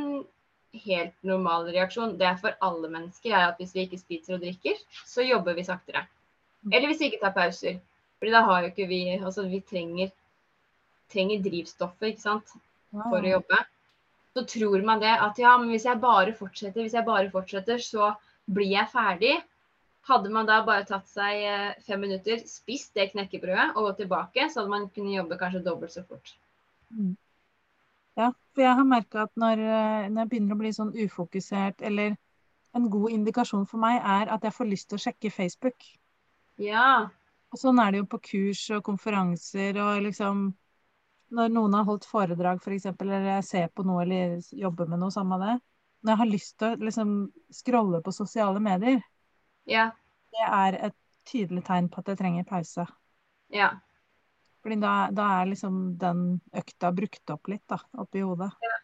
helt 0.85 1.15
normal 1.27 1.69
reaksjon. 1.71 2.17
Det 2.19 2.27
er 2.27 2.39
for 2.41 2.57
alle 2.65 2.91
mennesker 2.91 3.33
er 3.33 3.49
at 3.49 3.61
hvis 3.61 3.75
vi 3.75 3.85
ikke 3.85 4.01
spiser 4.01 4.38
og 4.38 4.43
drikker, 4.45 4.79
så 5.07 5.25
jobber 5.25 5.57
vi 5.57 5.67
saktere. 5.67 6.05
Eller 6.71 6.89
hvis 6.89 7.01
vi 7.01 7.11
ikke 7.11 7.23
tar 7.23 7.35
pauser. 7.35 7.79
Fordi 8.19 8.33
da 8.33 8.41
har 8.47 8.63
jo 8.63 8.71
ikke 8.71 8.88
vi 8.89 9.01
Altså 9.19 9.45
vi 9.49 9.61
trenger, 9.61 10.11
trenger 11.11 11.43
drivstoffet, 11.45 12.13
ikke 12.13 12.23
sant, 12.23 12.53
for 12.95 13.19
å 13.19 13.33
jobbe. 13.35 13.59
Så 14.35 14.43
tror 14.51 14.81
man 14.83 15.03
det 15.03 15.11
at 15.13 15.38
ja, 15.39 15.53
men 15.59 15.69
hvis 15.71 15.85
jeg 15.88 16.01
bare 16.01 16.33
fortsetter, 16.35 16.81
hvis 16.83 16.95
jeg 16.97 17.07
bare 17.07 17.31
fortsetter, 17.31 17.79
så 17.79 18.13
blir 18.51 18.73
jeg 18.73 18.91
ferdig. 18.91 19.35
Hadde 20.05 20.29
man 20.29 20.45
da 20.45 20.59
bare 20.65 20.85
tatt 20.85 21.07
seg 21.09 21.43
eh, 21.49 21.69
fem 21.85 22.03
minutter, 22.05 22.41
spist 22.45 22.93
det 22.97 23.09
knekkebrødet 23.15 23.71
og 23.73 23.87
gått 23.87 24.03
tilbake, 24.03 24.49
så 24.51 24.61
hadde 24.61 24.73
man 24.73 24.89
kunnet 24.93 25.17
jobbe 25.17 25.37
kanskje 25.39 25.63
dobbelt 25.65 25.95
så 25.95 26.03
fort. 26.05 26.35
Mm. 26.93 27.15
Ja, 28.15 28.29
for 28.53 28.63
jeg 28.63 28.77
har 28.77 28.87
merka 28.87 29.25
at 29.25 29.33
når, 29.39 29.63
eh, 29.65 30.05
når, 30.11 30.19
jeg 30.21 30.31
begynner 30.31 30.55
å 30.55 30.61
bli 30.61 30.71
sånn 30.75 30.93
ufokusert, 30.93 31.81
eller 31.89 32.13
en 32.77 32.89
god 32.91 33.15
indikasjon 33.15 33.65
for 33.67 33.81
meg 33.81 33.97
er 33.97 34.29
at 34.35 34.45
jeg 34.45 34.55
får 34.55 34.69
lyst 34.69 34.89
til 34.91 34.99
å 34.99 35.03
sjekke 35.07 35.31
Facebook. 35.33 35.87
Ja. 36.61 37.09
Og 37.51 37.59
sånn 37.59 37.79
er 37.81 37.91
det 37.91 38.03
jo 38.03 38.07
på 38.11 38.21
kurs 38.29 38.61
og 38.75 38.83
konferanser 38.85 39.81
og 39.81 40.05
liksom 40.05 40.47
Når 41.35 41.49
noen 41.49 41.73
har 41.73 41.87
holdt 41.87 42.05
foredrag 42.05 42.59
f.eks., 42.61 42.83
for 42.93 43.07
eller 43.07 43.23
jeg 43.39 43.45
ser 43.47 43.69
på 43.73 43.83
noe 43.83 44.03
eller 44.03 44.35
jobber 44.53 44.85
med 44.85 45.01
noe, 45.01 45.11
samme 45.11 45.39
det. 45.41 45.55
Når 46.05 46.11
jeg 46.11 46.19
har 46.19 46.29
lyst 46.29 46.53
til 46.61 46.67
å 46.75 46.85
liksom 46.85 47.13
scrolle 47.51 47.99
på 48.05 48.13
sosiale 48.13 48.61
medier, 48.61 48.99
ja. 49.69 49.89
det 50.36 50.45
er 50.45 50.80
et 50.89 50.97
tydelig 51.25 51.65
tegn 51.67 51.89
på 51.91 52.01
at 52.01 52.13
jeg 52.13 52.21
trenger 52.21 52.47
pause. 52.47 52.86
Ja. 53.54 53.71
Fordi 54.65 54.78
da, 54.82 54.93
da, 55.13 55.28
er 55.39 55.51
liksom 55.51 55.82
den 56.01 56.23
økta 56.58 56.91
brukt 56.95 57.34
opp 57.34 57.49
litt 57.51 57.65
da, 57.69 57.80
oppi 58.01 58.23
hodet. 58.25 58.51
Ja. 58.65 58.78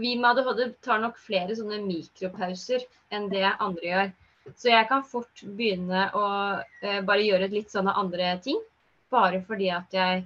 Vi 0.00 0.14
med 0.16 0.30
ADHD 0.30 0.74
tar 0.84 1.00
nok 1.02 1.16
flere 1.18 1.56
sånne 1.58 1.80
mikropauser 1.82 2.84
enn 3.10 3.30
det 3.32 3.46
andre 3.48 3.86
gjør. 3.86 4.10
Så 4.56 4.70
jeg 4.70 4.86
kan 4.90 5.02
fort 5.06 5.42
begynne 5.42 6.04
å 6.16 6.26
eh, 6.82 7.00
bare 7.06 7.24
gjøre 7.26 7.50
litt 7.52 7.72
sånne 7.72 7.94
andre 7.98 8.34
ting. 8.44 8.60
Bare 9.10 9.42
fordi 9.46 9.70
at 9.74 9.94
jeg 9.94 10.24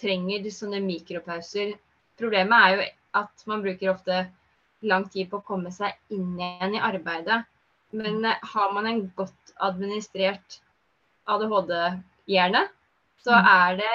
trenger 0.00 0.46
sånne 0.54 0.80
mikropauser. 0.84 1.74
Problemet 2.20 2.66
er 2.66 2.76
jo 2.76 2.86
at 3.20 3.46
man 3.50 3.64
bruker 3.64 3.92
ofte 3.92 4.20
lang 4.86 5.08
tid 5.12 5.28
på 5.30 5.40
å 5.40 5.46
komme 5.46 5.72
seg 5.74 5.96
inn 6.14 6.38
igjen 6.38 6.76
i 6.78 6.84
arbeidet. 6.84 7.42
Men 7.90 8.24
eh, 8.24 8.36
har 8.54 8.72
man 8.72 8.86
en 8.86 9.02
godt 9.16 9.54
administrert 9.56 10.60
ADHD-hjerne, 11.30 12.62
så 13.24 13.34
mm. 13.34 13.48
er 13.54 13.80
det 13.80 13.90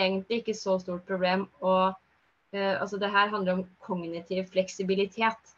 egentlig 0.00 0.40
ikke 0.40 0.56
så 0.56 0.76
stort 0.80 1.06
problem. 1.08 1.48
å 1.60 1.90
uh, 1.90 2.74
altså 2.80 2.98
det 2.98 3.10
her 3.10 3.32
handler 3.32 3.58
om 3.58 3.64
kognitiv 3.82 4.46
fleksibilitet. 4.52 5.56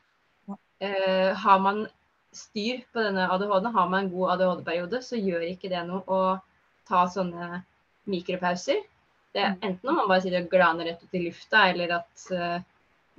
Uh, 0.49 1.33
har 1.39 1.61
man 1.63 1.85
styr 2.33 2.81
på 2.93 3.05
denne 3.05 3.29
ADHD-en, 3.29 3.75
har 3.75 3.91
man 3.93 4.07
en 4.07 4.15
god 4.15 4.37
ADHD-periode, 4.37 5.03
så 5.05 5.21
gjør 5.21 5.45
ikke 5.51 5.71
det 5.73 5.85
noe 5.89 6.03
å 6.09 6.23
ta 6.89 7.05
sånne 7.13 7.63
mikropauser. 8.11 8.81
Det 9.33 9.41
er 9.41 9.55
mm. 9.55 9.63
enten 9.69 9.91
om 9.91 10.01
man 10.01 10.09
bare 10.11 10.25
sitter 10.25 10.45
og 10.45 10.53
glaner 10.53 10.89
rett 10.89 11.05
ut 11.05 11.19
i 11.19 11.27
lufta, 11.27 11.67
eller 11.71 11.99
at 12.01 12.29
uh, 12.33 12.59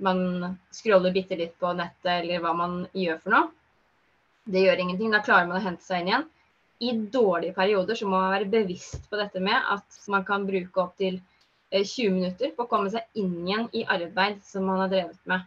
man 0.02 0.56
scroller 0.74 1.14
bitte 1.14 1.38
litt 1.38 1.54
på 1.60 1.72
nettet, 1.78 2.10
eller 2.18 2.42
hva 2.42 2.54
man 2.58 2.80
gjør 2.92 3.22
for 3.22 3.36
noe. 3.36 3.52
Det 4.44 4.64
gjør 4.66 4.80
ingenting. 4.82 5.12
Da 5.14 5.22
klarer 5.24 5.48
man 5.48 5.60
å 5.60 5.64
hente 5.64 5.84
seg 5.84 6.02
inn 6.02 6.12
igjen 6.12 6.30
i 6.78 6.92
dårlige 6.92 7.54
perioder 7.54 7.94
så 7.98 8.08
må 8.08 8.18
man 8.18 8.32
være 8.34 8.50
bevisst 8.50 9.06
på 9.10 9.18
dette 9.20 9.42
med 9.42 9.70
at 9.74 9.98
man 10.12 10.24
kan 10.26 10.46
bruke 10.48 10.82
opptil 10.82 11.20
20 11.74 11.80
eh, 11.80 12.10
minutter 12.14 12.52
på 12.56 12.64
å 12.64 12.70
komme 12.70 12.90
seg 12.92 13.20
inn 13.20 13.36
igjen 13.46 13.68
i 13.72 13.84
arbeid 13.96 14.42
som 14.46 14.66
man 14.68 14.82
har 14.82 14.90
drevet 14.92 15.30
med. 15.30 15.46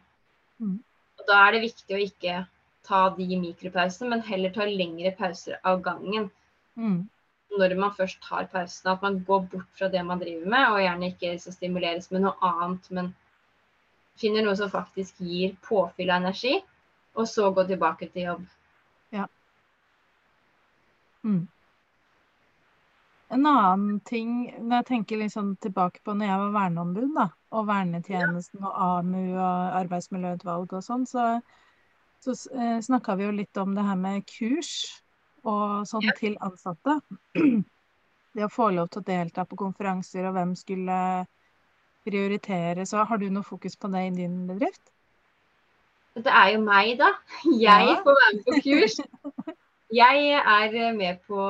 Mm. 0.63 0.79
Og 1.19 1.27
da 1.27 1.41
er 1.43 1.55
det 1.55 1.65
viktig 1.67 1.95
å 1.95 2.01
ikke 2.05 2.39
ta 2.87 3.03
de 3.17 3.27
mikropausene, 3.41 4.09
men 4.13 4.25
heller 4.27 4.55
ta 4.55 4.65
lengre 4.67 5.11
pauser 5.19 5.59
av 5.67 5.81
gangen. 5.83 6.29
Mm. 6.79 7.05
Når 7.59 7.75
man 7.79 7.95
først 7.95 8.19
tar 8.23 8.47
pausene, 8.51 8.95
at 8.95 9.03
man 9.03 9.21
går 9.27 9.47
bort 9.51 9.79
fra 9.79 9.91
det 9.91 10.03
man 10.07 10.21
driver 10.23 10.51
med, 10.55 10.67
og 10.71 10.83
gjerne 10.83 11.11
ikke 11.11 11.33
så 11.43 11.53
stimuleres 11.55 12.11
med 12.13 12.23
noe 12.23 12.35
annet, 12.47 12.91
men 12.95 13.11
finner 14.19 14.45
noe 14.45 14.55
som 14.59 14.71
faktisk 14.71 15.19
gir 15.23 15.55
påfyll 15.67 16.11
av 16.11 16.23
energi, 16.23 16.57
og 17.17 17.27
så 17.29 17.51
gå 17.51 17.67
tilbake 17.67 18.09
til 18.13 18.31
jobb. 18.31 18.47
Mm. 21.27 21.47
En 23.29 23.45
annen 23.45 23.99
ting, 24.07 24.35
når 24.63 24.81
jeg 24.81 24.87
tenker 24.87 25.19
liksom 25.19 25.55
tilbake 25.59 25.99
på 26.03 26.13
når 26.15 26.29
jeg 26.29 26.41
var 26.43 26.53
verneombud, 26.55 27.09
da, 27.17 27.25
og 27.51 27.65
vernetjenesten 27.67 28.63
og 28.63 28.77
AMU 28.85 29.33
og 29.33 29.79
arbeidsmiljøutvalg 29.81 30.77
og 30.77 30.85
sånn, 30.85 31.03
så, 31.09 31.25
så 32.23 32.35
eh, 32.55 32.77
snakka 32.85 33.17
vi 33.19 33.27
jo 33.27 33.33
litt 33.35 33.59
om 33.59 33.75
det 33.75 33.83
her 33.83 33.99
med 33.99 34.23
kurs 34.31 34.71
og 35.43 35.83
sånn 35.89 36.07
til 36.19 36.39
ansatte. 36.43 37.01
Det 38.37 38.45
å 38.45 38.51
få 38.53 38.69
lov 38.69 38.91
til 38.93 39.01
å 39.01 39.07
delta 39.07 39.43
på 39.49 39.59
konferanser, 39.59 40.27
og 40.29 40.35
hvem 40.37 40.55
skulle 40.55 40.97
prioritere. 42.07 42.85
Så 42.85 43.03
har 43.03 43.19
du 43.19 43.27
noe 43.33 43.43
fokus 43.43 43.75
på 43.75 43.89
det 43.91 44.03
i 44.07 44.15
din 44.21 44.43
bedrift? 44.47 44.91
Det 46.17 46.31
er 46.31 46.53
jo 46.55 46.61
meg, 46.63 46.95
da. 47.01 47.11
Jeg 47.49 47.97
får 48.05 48.19
være 48.21 48.35
med 48.37 48.45
på 48.47 48.59
kurs. 48.67 48.99
Jeg 49.93 50.31
er 50.35 50.95
med 50.95 51.19
på 51.27 51.43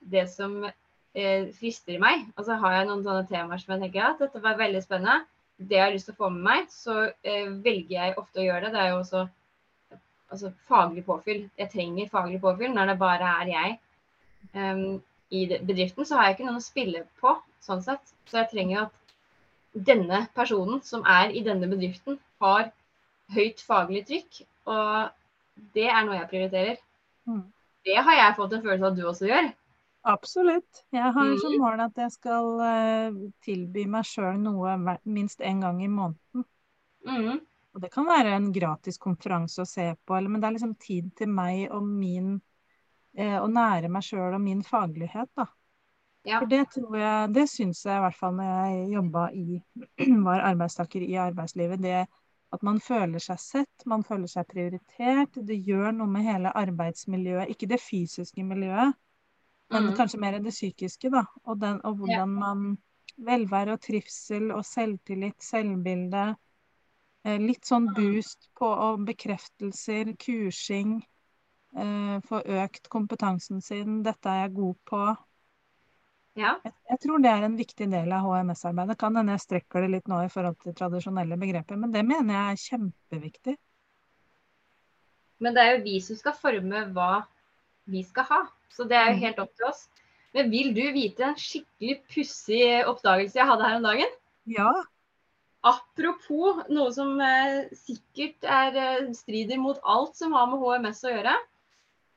det 0.00 0.28
som 0.32 0.62
eh, 0.64 1.48
frister 1.58 1.98
meg. 2.00 2.28
Og 2.36 2.46
så 2.46 2.56
har 2.62 2.78
jeg 2.78 2.86
noen 2.88 3.02
sånne 3.04 3.26
temaer 3.28 3.60
som 3.60 3.74
jeg 3.74 3.82
tenker 3.82 4.06
at 4.06 4.22
dette 4.22 4.42
var 4.44 4.60
veldig 4.60 4.80
spennende, 4.84 5.26
det 5.58 5.74
jeg 5.74 5.82
har 5.82 5.92
lyst 5.92 6.06
til 6.06 6.14
å 6.14 6.22
få 6.22 6.30
med 6.30 6.44
meg, 6.46 6.70
så 6.70 6.94
eh, 7.26 7.50
velger 7.64 7.96
jeg 7.96 8.16
ofte 8.20 8.40
å 8.40 8.46
gjøre 8.46 8.68
det. 8.68 8.72
Det 8.74 8.80
er 8.82 8.92
jo 8.92 9.00
også 9.02 9.24
altså, 10.30 10.52
faglig 10.70 11.04
påfyll. 11.06 11.42
Jeg 11.58 11.72
trenger 11.72 12.12
faglig 12.12 12.40
påfyll 12.42 12.72
når 12.76 12.92
det 12.92 12.98
bare 13.00 13.32
er 13.42 13.52
jeg. 13.52 13.76
Um, 14.54 15.00
I 15.34 15.44
bedriften 15.50 16.06
så 16.06 16.16
har 16.16 16.28
jeg 16.28 16.38
ikke 16.38 16.46
noen 16.46 16.62
å 16.62 16.64
spille 16.64 17.02
på, 17.20 17.34
sånn 17.64 17.82
sett. 17.84 18.14
Så 18.30 18.38
jeg 18.38 18.52
trenger 18.52 18.86
at 18.86 19.84
denne 19.88 20.24
personen 20.36 20.80
som 20.86 21.02
er 21.06 21.34
i 21.34 21.42
denne 21.44 21.68
bedriften, 21.70 22.20
har 22.38 22.70
høyt 23.34 23.60
faglig 23.66 24.04
trykk. 24.06 24.42
Og 24.70 25.68
det 25.74 25.88
er 25.90 26.04
noe 26.06 26.20
jeg 26.20 26.30
prioriterer. 26.30 26.78
Mm. 27.26 27.42
Det 27.88 27.96
har 28.04 28.18
jeg 28.18 28.36
fått 28.36 28.54
en 28.54 28.64
følelse 28.64 28.84
av 28.84 28.92
at 28.92 28.98
du 28.98 29.06
også 29.08 29.28
gjør. 29.30 29.50
Absolutt. 30.08 30.84
Jeg 30.94 31.12
har 31.12 31.30
som 31.40 31.52
mm. 31.52 31.60
mål 31.60 31.82
at 31.84 32.00
jeg 32.00 32.14
skal 32.14 32.50
uh, 32.62 33.20
tilby 33.44 33.84
meg 33.90 34.06
sjøl 34.08 34.38
noe 34.40 34.76
minst 35.08 35.42
én 35.44 35.62
gang 35.64 35.80
i 35.84 35.90
måneden. 35.90 36.44
Mm. 37.08 37.40
Og 37.74 37.82
det 37.82 37.90
kan 37.92 38.08
være 38.08 38.34
en 38.36 38.50
gratis 38.54 39.00
konferanse 39.00 39.62
å 39.62 39.68
se 39.68 39.90
på, 40.04 40.16
eller, 40.16 40.32
men 40.32 40.42
det 40.42 40.48
er 40.48 40.56
liksom 40.56 40.76
tid 40.80 41.10
til 41.18 41.32
meg 41.32 41.68
og 41.74 41.84
min 41.84 42.36
uh, 43.18 43.38
Å 43.42 43.46
nære 43.50 43.90
meg 43.92 44.06
sjøl 44.06 44.36
og 44.36 44.42
min 44.44 44.62
faglighet, 44.66 45.32
da. 45.36 45.48
Ja. 46.26 46.40
For 46.42 46.50
det 46.50 46.64
tror 46.74 46.96
jeg, 46.98 47.28
det 47.32 47.46
syns 47.48 47.84
jeg 47.86 47.96
i 47.96 48.04
hvert 48.04 48.16
fall 48.18 48.34
når 48.36 48.48
jeg 48.52 48.88
jobba 48.96 49.28
i, 49.32 49.60
var 50.28 50.44
arbeidstaker 50.50 51.04
i 51.06 51.14
arbeidslivet. 51.20 51.80
Det 51.80 52.02
at 52.54 52.64
man 52.64 52.80
føler 52.80 53.20
seg 53.20 53.40
sett, 53.42 53.84
man 53.86 54.02
føler 54.06 54.30
seg 54.30 54.48
prioritert. 54.48 55.36
Det 55.36 55.58
gjør 55.66 55.92
noe 55.92 56.08
med 56.10 56.24
hele 56.24 56.52
arbeidsmiljøet. 56.56 57.52
Ikke 57.52 57.68
det 57.68 57.80
fysiske 57.82 58.44
miljøet, 58.46 58.96
men 59.72 59.88
mm. 59.90 59.94
kanskje 59.98 60.20
mer 60.22 60.38
det 60.40 60.54
psykiske. 60.54 61.10
da, 61.12 61.26
Og, 61.44 61.58
den, 61.60 61.80
og 61.84 62.00
hvordan 62.00 62.16
ja. 62.16 62.26
man 62.26 62.68
Velvære 63.18 63.74
og 63.74 63.80
trivsel 63.82 64.52
og 64.54 64.62
selvtillit, 64.62 65.42
selvbilde. 65.42 66.24
Eh, 67.26 67.40
litt 67.42 67.66
sånn 67.66 67.88
mm. 67.88 67.94
boost 67.96 68.46
på 68.58 68.68
og 68.70 69.02
bekreftelser, 69.08 70.12
kursing. 70.22 71.00
Eh, 71.74 72.14
få 72.28 72.40
økt 72.60 72.86
kompetansen 72.92 73.64
sin. 73.64 74.04
Dette 74.06 74.30
er 74.30 74.44
jeg 74.44 74.54
god 74.60 74.78
på. 74.86 75.02
Ja. 76.38 76.54
Jeg, 76.62 76.98
tror 77.02 77.22
det 77.22 77.30
er 77.32 77.44
en 77.46 77.56
viktig 77.58 77.88
del 77.90 78.12
av 78.14 78.26
HMS-arbeidet. 78.26 78.98
Kan 79.00 79.16
hende 79.18 79.34
jeg 79.34 79.44
strekker 79.44 79.84
det 79.84 79.92
litt 79.96 80.10
nå 80.10 80.20
i 80.22 80.30
forhold 80.30 80.58
til 80.62 80.76
tradisjonelle 80.78 81.38
begreper, 81.40 81.78
men 81.80 81.94
det 81.94 82.04
mener 82.06 82.36
jeg 82.36 82.52
er 82.52 82.60
kjempeviktig. 82.64 83.54
Men 85.42 85.54
det 85.54 85.64
er 85.64 85.72
jo 85.74 85.84
vi 85.86 85.96
som 86.02 86.18
skal 86.18 86.36
forme 86.38 86.84
hva 86.94 87.12
vi 87.90 88.04
skal 88.06 88.26
ha, 88.28 88.42
så 88.74 88.86
det 88.86 88.98
er 88.98 89.10
jo 89.10 89.16
mm. 89.16 89.24
helt 89.24 89.40
opp 89.42 89.54
til 89.56 89.68
oss. 89.70 89.86
Men 90.36 90.52
vil 90.52 90.70
du 90.76 90.84
vite 90.94 91.24
en 91.24 91.38
skikkelig 91.40 91.98
pussig 92.12 92.62
oppdagelse 92.86 93.38
jeg 93.38 93.48
hadde 93.48 93.66
her 93.66 93.78
om 93.78 93.86
dagen? 93.86 94.16
Ja. 94.50 94.72
Apropos 95.66 96.60
noe 96.70 96.90
som 96.94 97.16
eh, 97.24 97.70
sikkert 97.74 98.46
er, 98.46 98.76
eh, 98.78 99.08
strider 99.16 99.58
mot 99.62 99.80
alt 99.82 100.14
som 100.18 100.36
har 100.36 100.46
med 100.50 100.62
HMS 100.62 101.02
å 101.08 101.14
gjøre. 101.16 101.34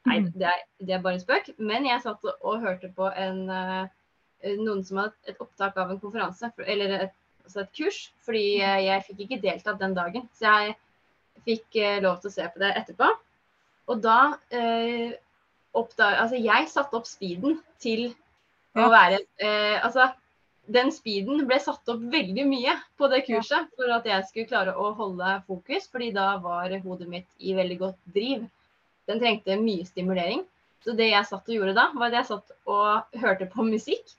Nei, 0.10 0.20
mm. 0.22 0.30
det 0.36 0.50
er, 0.50 0.62
det 0.82 0.98
er 0.98 1.02
bare 1.06 1.18
en 1.18 1.24
spøk. 1.24 1.50
Men 1.62 1.88
jeg 1.90 2.04
satt 2.04 2.30
og 2.36 2.62
hørte 2.62 2.92
på 2.94 3.10
en 3.10 3.44
Eh, 3.50 3.88
noen 4.62 4.84
som 4.86 5.02
hadde 5.04 5.32
et 5.32 5.42
opptak 5.44 5.78
av 5.80 5.92
en 5.92 6.00
konferanse, 6.02 6.52
eller 6.66 6.96
et, 6.98 7.18
altså 7.46 7.64
et 7.64 7.74
kurs. 7.78 8.00
Fordi 8.26 8.46
mm. 8.62 8.80
jeg 8.86 9.06
fikk 9.10 9.26
ikke 9.26 9.42
deltatt 9.44 9.82
den 9.82 9.98
dagen. 9.98 10.30
Så 10.38 10.48
jeg 10.48 10.78
fikk 11.48 11.82
eh, 11.82 12.00
lov 12.04 12.22
til 12.22 12.32
å 12.32 12.36
se 12.36 12.48
på 12.54 12.62
det 12.62 12.72
etterpå. 12.80 13.10
Og 13.92 14.02
da 14.04 14.20
eh, 14.54 15.14
oppdag, 15.74 16.18
Altså, 16.24 16.40
jeg 16.40 16.70
satte 16.72 16.98
opp 16.98 17.08
speeden 17.10 17.60
til 17.82 18.12
å 18.78 18.88
være 18.92 19.20
eh, 19.42 19.78
Altså, 19.84 20.12
den 20.72 20.92
speeden 20.94 21.44
ble 21.50 21.58
satt 21.60 21.90
opp 21.92 22.04
veldig 22.14 22.46
mye 22.48 22.78
på 23.00 23.10
det 23.12 23.24
kurset 23.28 23.72
for 23.76 23.92
at 23.92 24.06
jeg 24.08 24.28
skulle 24.30 24.52
klare 24.52 24.76
å 24.78 24.92
holde 24.96 25.40
fokus, 25.48 25.90
fordi 25.92 26.12
da 26.16 26.36
var 26.44 26.72
hodet 26.86 27.10
mitt 27.12 27.28
i 27.40 27.56
veldig 27.58 27.78
godt 27.82 28.00
driv. 28.16 28.46
Den 29.10 29.20
trengte 29.20 29.58
mye 29.60 29.88
stimulering. 29.90 30.46
Så 30.86 30.96
det 30.98 31.12
jeg 31.12 31.28
satt 31.28 31.50
og 31.50 31.56
gjorde 31.56 31.76
da, 31.78 31.90
var 31.98 32.10
at 32.10 32.22
jeg 32.22 32.30
satt 32.30 32.54
og 32.70 33.20
hørte 33.22 33.50
på 33.52 33.66
musikk. 33.68 34.14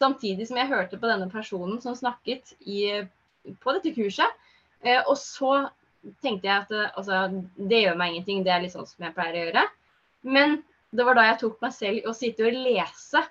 Samtidig 0.00 0.48
som 0.48 0.56
jeg 0.60 0.70
hørte 0.70 0.98
på 1.00 1.10
denne 1.10 1.28
personen 1.32 1.80
som 1.82 1.96
snakket 1.98 2.54
i, 2.64 3.04
på 3.60 3.76
dette 3.76 3.92
kurset. 3.96 4.40
Eh, 4.80 5.02
og 5.04 5.16
så 5.20 5.68
tenkte 6.24 6.48
jeg 6.48 6.64
at 6.64 6.96
altså, 6.96 7.26
det 7.56 7.82
gjør 7.84 7.98
meg 8.00 8.14
ingenting, 8.14 8.44
det 8.46 8.54
er 8.54 8.64
litt 8.64 8.72
sånn 8.72 8.88
som 8.88 9.04
jeg 9.04 9.16
pleier 9.16 9.36
å 9.36 9.44
gjøre. 9.44 9.66
Men 10.24 10.60
det 10.96 11.06
var 11.06 11.18
da 11.18 11.26
jeg 11.28 11.40
tok 11.42 11.60
meg 11.62 11.74
selv 11.76 12.00
i 12.00 12.08
å 12.08 12.16
sitte 12.16 12.46
og 12.48 12.56
lese, 12.56 13.22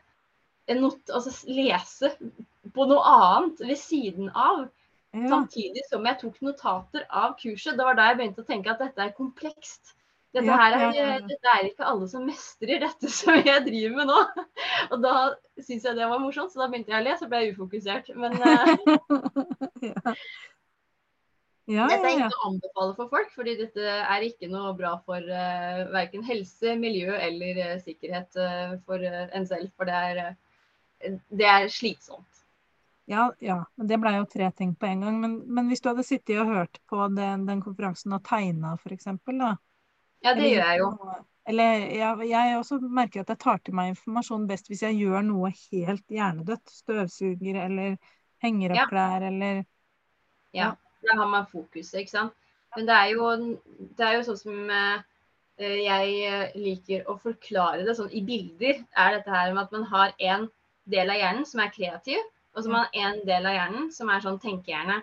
not, 0.78 1.00
altså 1.10 1.34
lese 1.50 2.14
på 2.76 2.86
noe 2.90 3.14
annet 3.16 3.64
ved 3.66 3.80
siden 3.82 4.30
av. 4.30 4.68
Ja. 5.10 5.26
Samtidig 5.32 5.84
som 5.90 6.06
jeg 6.06 6.20
tok 6.22 6.38
notater 6.46 7.08
av 7.10 7.34
kurset. 7.40 7.74
Det 7.78 7.86
var 7.86 7.98
da 7.98 8.12
jeg 8.12 8.20
begynte 8.20 8.44
å 8.44 8.50
tenke 8.50 8.70
at 8.76 8.84
dette 8.84 9.02
er 9.08 9.16
komplekst. 9.18 9.96
Dette, 10.30 10.56
her 10.62 10.76
er, 10.78 11.24
dette 11.26 11.54
er 11.56 11.68
ikke 11.72 11.88
alle 11.90 12.06
som 12.10 12.28
mestrer 12.30 12.84
dette 12.84 13.10
som 13.20 13.34
jeg 13.40 13.64
driver 13.66 13.96
med 13.98 14.12
nå. 14.12 14.20
Og 14.94 15.02
da 15.02 15.14
syntes 15.58 15.88
jeg 15.88 15.98
det 15.98 16.10
var 16.12 16.22
morsomt, 16.22 16.54
så 16.54 16.62
da 16.62 16.70
begynte 16.70 16.94
jeg 16.94 17.02
å 17.02 17.08
le, 17.08 17.16
så 17.18 17.30
ble 17.32 17.42
jeg 17.42 17.56
ufokusert. 17.56 18.12
Men 18.20 18.38
uh, 18.46 18.54
Ja, 21.70 21.86
dette 21.86 22.10
er 22.10 22.16
ikke 22.16 22.34
å 22.34 22.48
anbefale 22.50 22.94
for 22.98 23.10
folk, 23.12 23.34
fordi 23.34 23.56
dette 23.60 23.96
er 24.02 24.26
ikke 24.26 24.50
noe 24.50 24.74
bra 24.78 24.96
for 25.06 25.22
uh, 25.22 25.82
verken 25.94 26.26
helse, 26.26 26.74
miljø 26.82 27.14
eller 27.14 27.60
uh, 27.62 27.76
sikkerhet 27.82 28.38
uh, 28.42 28.78
for 28.90 29.06
en 29.06 29.46
selv. 29.50 29.70
For 29.78 29.90
det 29.90 29.98
er, 29.98 30.36
det 31.30 31.50
er 31.50 31.70
slitsomt. 31.74 32.26
Ja, 33.10 33.32
ja, 33.42 33.64
det 33.82 33.98
ble 33.98 34.14
jo 34.20 34.26
tre 34.30 34.52
ting 34.54 34.76
på 34.78 34.86
en 34.86 35.02
gang. 35.06 35.18
Men, 35.22 35.36
men 35.50 35.70
hvis 35.70 35.82
du 35.82 35.90
hadde 35.90 36.06
sittet 36.06 36.38
og 36.42 36.54
hørt 36.54 36.78
på 36.90 37.08
den, 37.18 37.48
den 37.50 37.62
konferansen 37.66 38.14
og 38.14 38.22
tegna 38.30 38.76
f.eks., 38.78 39.10
da? 39.26 39.56
Ja, 40.24 40.34
det 40.34 40.44
eller, 40.44 40.50
gjør 40.50 40.66
jeg 40.66 40.80
jo. 40.82 40.90
Eller 41.50 41.86
jeg, 41.96 42.30
jeg 42.30 42.58
også 42.60 42.80
merker 42.84 43.24
at 43.24 43.32
jeg 43.34 43.42
tar 43.42 43.62
til 43.64 43.76
meg 43.78 43.94
informasjon 43.94 44.48
best 44.50 44.68
hvis 44.70 44.84
jeg 44.86 45.00
gjør 45.00 45.24
noe 45.26 45.52
helt 45.56 46.06
hjernedødt. 46.14 46.74
Støvsuger 46.82 47.62
eller 47.64 47.96
henger 48.44 48.76
opp 48.76 48.82
ja. 48.84 48.88
klær 48.92 49.26
eller 49.30 49.62
ja. 49.62 49.64
ja. 50.64 50.70
Da 51.06 51.16
har 51.16 51.30
man 51.32 51.48
fokuset, 51.48 52.02
ikke 52.02 52.12
sant. 52.12 52.36
Men 52.76 52.90
det 52.90 52.96
er 52.96 53.14
jo, 53.16 53.30
det 53.98 54.06
er 54.06 54.18
jo 54.18 54.26
sånn 54.28 54.40
som 54.42 54.74
eh, 54.76 55.06
jeg 55.60 56.10
eh, 56.28 56.58
liker 56.60 57.08
å 57.10 57.16
forklare 57.22 57.86
det 57.88 57.96
sånn 57.98 58.12
i 58.16 58.22
bilder, 58.26 58.84
er 59.00 59.16
dette 59.16 59.32
her 59.34 59.54
med 59.54 59.64
at 59.64 59.78
man 59.78 59.88
har 59.90 60.12
en 60.32 60.50
del 60.90 61.14
av 61.14 61.22
hjernen 61.22 61.48
som 61.48 61.64
er 61.64 61.72
kreativ, 61.74 62.20
og 62.54 62.62
så 62.62 62.68
har 62.68 62.76
man 62.76 63.00
en 63.06 63.24
del 63.28 63.48
av 63.48 63.56
hjernen 63.56 63.88
som 63.96 64.12
er 64.12 64.26
sånn 64.26 64.42
tenkehjerne. 64.44 65.00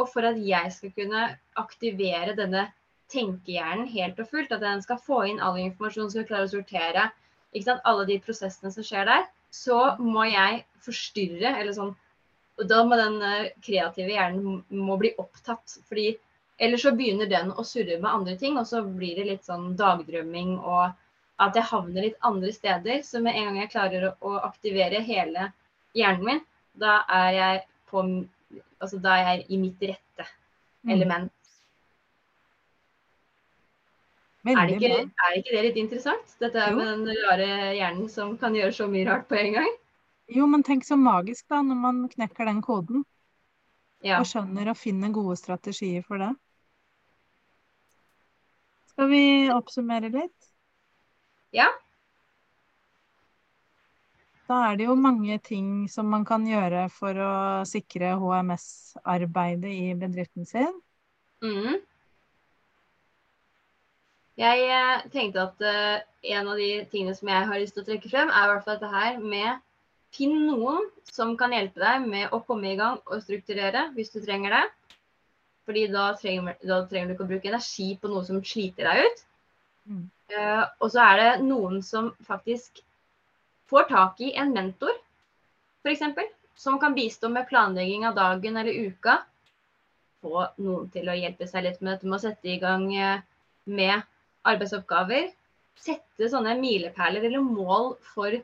Og 0.00 0.08
for 0.08 0.24
at 0.24 0.38
jeg 0.40 0.72
skal 0.72 0.94
kunne 0.96 1.26
aktivere 1.60 2.36
denne 2.38 2.68
tenkehjernen 3.12 3.88
helt 3.92 4.20
og 4.22 4.30
fullt, 4.30 4.52
at 4.52 4.64
den 4.64 4.82
skal 4.84 5.00
få 5.02 5.22
inn 5.30 5.42
all 5.44 5.58
informasjon, 5.60 6.10
skal 6.12 6.26
klare 6.28 6.48
å 6.48 6.52
sortere 6.52 7.10
ikke 7.52 7.66
sant, 7.68 7.84
alle 7.88 8.06
de 8.08 8.16
prosessene 8.24 8.72
som 8.72 8.86
skjer 8.86 9.08
der, 9.08 9.26
så 9.52 9.78
må 10.00 10.24
jeg 10.30 10.62
forstyrre, 10.80 11.52
eller 11.60 11.76
sånn 11.76 11.92
og 12.60 12.68
da 12.68 12.82
må 12.84 12.98
den 13.00 13.16
eh, 13.24 13.52
kreative 13.64 14.12
hjernen 14.12 14.60
må 14.76 14.98
bli 15.00 15.12
opptatt. 15.18 15.78
fordi 15.88 16.12
Ellers 16.62 16.84
så 16.84 16.92
begynner 16.94 17.26
den 17.26 17.50
å 17.58 17.64
surre 17.66 17.96
med 17.98 18.10
andre 18.10 18.36
ting, 18.38 18.58
og 18.60 18.68
så 18.68 18.82
blir 18.84 19.16
det 19.18 19.28
litt 19.30 19.48
sånn 19.48 19.72
dagdrømming 19.78 20.58
og 20.60 20.92
at 21.42 21.56
jeg 21.58 21.66
havner 21.72 22.06
litt 22.06 22.20
andre 22.28 22.52
steder. 22.54 23.00
Så 23.02 23.22
med 23.24 23.34
en 23.34 23.48
gang 23.48 23.62
jeg 23.62 23.72
klarer 23.72 24.12
å 24.12 24.36
aktivere 24.44 25.00
hele 25.02 25.48
hjernen 25.96 26.28
min, 26.28 26.44
da 26.78 27.02
er 27.08 27.32
jeg 27.38 27.66
på 27.90 28.06
Altså 28.82 28.98
da 28.98 29.12
er 29.14 29.28
jeg 29.28 29.44
i 29.54 29.56
mitt 29.62 29.82
rette 29.86 30.24
mm. 30.26 30.90
element. 30.90 31.30
Mm. 31.30 31.41
Er, 34.42 34.66
det 34.66 34.80
ikke, 34.80 35.06
er 35.06 35.36
ikke 35.38 35.54
det 35.54 35.62
litt 35.68 35.76
interessant? 35.78 36.32
Dette 36.42 36.58
er 36.58 36.74
med 36.74 36.88
den 37.06 37.20
rare 37.28 37.74
hjernen 37.76 38.08
som 38.10 38.34
kan 38.40 38.56
gjøre 38.58 38.74
så 38.74 38.88
mye 38.90 39.06
rart 39.06 39.28
på 39.30 39.38
en 39.38 39.54
gang? 39.54 39.68
Jo, 40.34 40.48
men 40.50 40.64
tenk 40.66 40.82
så 40.86 40.98
magisk 40.98 41.46
da, 41.52 41.60
når 41.62 41.78
man 41.78 42.00
knekker 42.10 42.48
den 42.50 42.62
koden. 42.64 43.04
Ja. 44.02 44.18
Og 44.18 44.26
skjønner 44.26 44.72
og 44.72 44.78
finner 44.80 45.12
gode 45.14 45.36
strategier 45.38 46.02
for 46.06 46.18
det. 46.18 46.32
Skal 48.90 49.08
vi 49.12 49.22
oppsummere 49.54 50.10
litt? 50.10 50.50
Ja. 51.54 51.68
Da 54.50 54.58
er 54.72 54.80
det 54.80 54.88
jo 54.88 54.98
mange 54.98 55.38
ting 55.44 55.86
som 55.88 56.10
man 56.10 56.26
kan 56.28 56.42
gjøre 56.48 56.88
for 56.92 57.14
å 57.14 57.32
sikre 57.68 58.16
HMS-arbeidet 58.18 59.70
i 59.70 59.94
bedriften 60.02 60.50
sin. 60.50 60.74
Mm. 61.46 61.78
Jeg 64.42 64.62
eh, 64.66 65.02
tenkte 65.12 65.44
at 65.44 65.60
uh, 65.62 65.98
en 66.34 66.48
av 66.50 66.58
de 66.58 66.70
tingene 66.90 67.14
som 67.14 67.30
jeg 67.30 67.48
har 67.48 67.60
lyst 67.60 67.76
til 67.76 67.84
å 67.84 67.86
trekke 67.86 68.10
frem, 68.10 68.30
er 68.30 68.48
i 68.48 68.50
hvert 68.50 68.64
fall 68.66 68.78
dette 68.80 68.90
her 68.90 69.20
med 69.22 69.60
Finn 70.12 70.42
noen 70.44 70.88
som 71.08 71.30
kan 71.40 71.54
hjelpe 71.54 71.80
deg 71.80 72.02
med 72.04 72.34
å 72.36 72.42
komme 72.44 72.68
i 72.68 72.76
gang 72.76 72.98
og 73.06 73.22
strukturere 73.22 73.86
hvis 73.94 74.10
du 74.12 74.18
trenger 74.20 74.52
det. 74.52 74.64
Fordi 75.64 75.86
da 75.88 76.10
trenger, 76.18 76.58
da 76.68 76.82
trenger 76.90 77.08
du 77.08 77.14
ikke 77.14 77.24
å 77.24 77.30
bruke 77.30 77.48
energi 77.48 77.86
på 78.00 78.10
noe 78.12 78.26
som 78.26 78.42
sliter 78.44 78.90
deg 78.90 79.06
ut. 79.06 79.22
Mm. 79.88 80.04
Uh, 80.34 80.64
og 80.82 80.92
så 80.92 81.06
er 81.06 81.22
det 81.22 81.30
noen 81.46 81.80
som 81.86 82.10
faktisk 82.26 82.82
får 83.72 83.88
tak 83.88 84.20
i 84.20 84.34
en 84.36 84.52
mentor, 84.52 84.92
f.eks. 85.80 86.04
Som 86.60 86.76
kan 86.82 86.92
bistå 86.92 87.30
med 87.32 87.48
planlegging 87.48 88.04
av 88.04 88.18
dagen 88.18 88.58
eller 88.60 88.90
uka. 88.90 89.22
Få 90.20 90.44
noen 90.60 90.90
til 90.92 91.08
å 91.08 91.16
hjelpe 91.16 91.48
seg 91.48 91.64
litt 91.64 91.80
med 91.80 91.94
dette 91.94 92.10
med 92.10 92.18
å 92.18 92.24
sette 92.26 92.52
i 92.52 92.60
gang 92.60 92.84
eh, 92.92 93.22
med 93.64 94.04
arbeidsoppgaver. 94.48 95.30
Sette 95.82 96.28
sånne 96.30 96.54
milepæler 96.60 97.24
eller 97.26 97.44
mål 97.44 97.94
for 98.12 98.34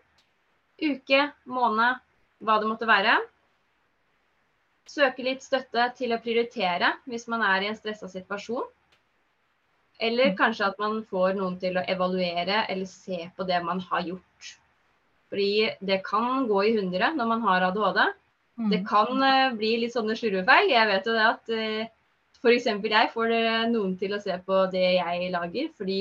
uke, 0.78 1.24
måned, 1.50 1.98
hva 2.44 2.56
det 2.61 2.70
måtte 2.70 2.88
være. 2.88 3.18
Søke 4.88 5.26
litt 5.26 5.44
støtte 5.44 5.90
til 5.98 6.14
å 6.14 6.20
prioritere 6.22 6.94
hvis 7.11 7.28
man 7.28 7.44
er 7.44 7.64
i 7.64 7.70
en 7.72 7.76
stressa 7.78 8.08
situasjon. 8.11 8.66
Eller 9.98 10.37
kanskje 10.38 10.70
at 10.70 10.78
man 10.78 11.02
får 11.11 11.34
noen 11.37 11.58
til 11.61 11.76
å 11.76 11.84
evaluere 11.90 12.62
eller 12.70 12.87
se 12.88 13.26
på 13.37 13.46
det 13.48 13.58
man 13.66 13.82
har 13.90 14.06
gjort. 14.06 14.54
Fordi 15.28 15.68
det 15.84 16.00
kan 16.06 16.46
gå 16.48 16.62
i 16.64 16.74
hundre 16.78 17.11
når 17.16 17.30
man 17.34 17.44
har 17.44 17.66
ADHD. 17.68 18.00
Mm. 18.58 18.70
Det 18.72 18.80
kan 18.88 19.22
uh, 19.22 19.56
bli 19.58 19.74
litt 19.82 19.94
sånne 19.94 20.16
slurvefeil. 20.18 20.70
Jeg 20.72 20.90
vet 20.90 21.06
jo 21.06 21.14
det 21.14 21.26
at 21.26 21.52
eh, 21.54 21.90
f.eks. 22.38 22.66
jeg 22.70 23.11
får 23.14 23.35
noen 23.72 23.96
til 23.98 24.14
å 24.14 24.22
se 24.22 24.37
på 24.46 24.66
det 24.72 24.88
jeg 24.98 25.31
lager, 25.35 25.70
fordi 25.79 26.01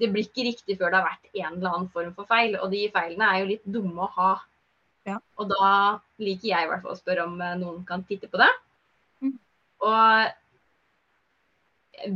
det 0.00 0.10
blir 0.10 0.26
ikke 0.26 0.46
riktig 0.48 0.76
før 0.78 0.90
det 0.90 0.98
har 0.98 1.06
vært 1.06 1.26
en 1.38 1.52
eller 1.52 1.70
annen 1.70 1.92
form 1.94 2.14
for 2.16 2.24
feil. 2.30 2.56
Og 2.60 2.72
de 2.72 2.82
feilene 2.94 3.28
er 3.30 3.38
jo 3.40 3.50
litt 3.52 3.66
dumme 3.76 4.00
å 4.04 4.14
ha. 4.16 4.32
Ja. 5.08 5.18
Og 5.38 5.50
da 5.52 5.68
liker 6.22 6.48
jeg 6.50 6.66
i 6.66 6.70
hvert 6.70 6.82
fall 6.84 6.96
å 6.96 6.98
spørre 6.98 7.26
om 7.28 7.36
eh, 7.44 7.58
noen 7.60 7.84
kan 7.86 8.04
titte 8.08 8.28
på 8.32 8.40
det. 8.40 8.52
Mm. 9.22 9.36
Og 9.86 10.08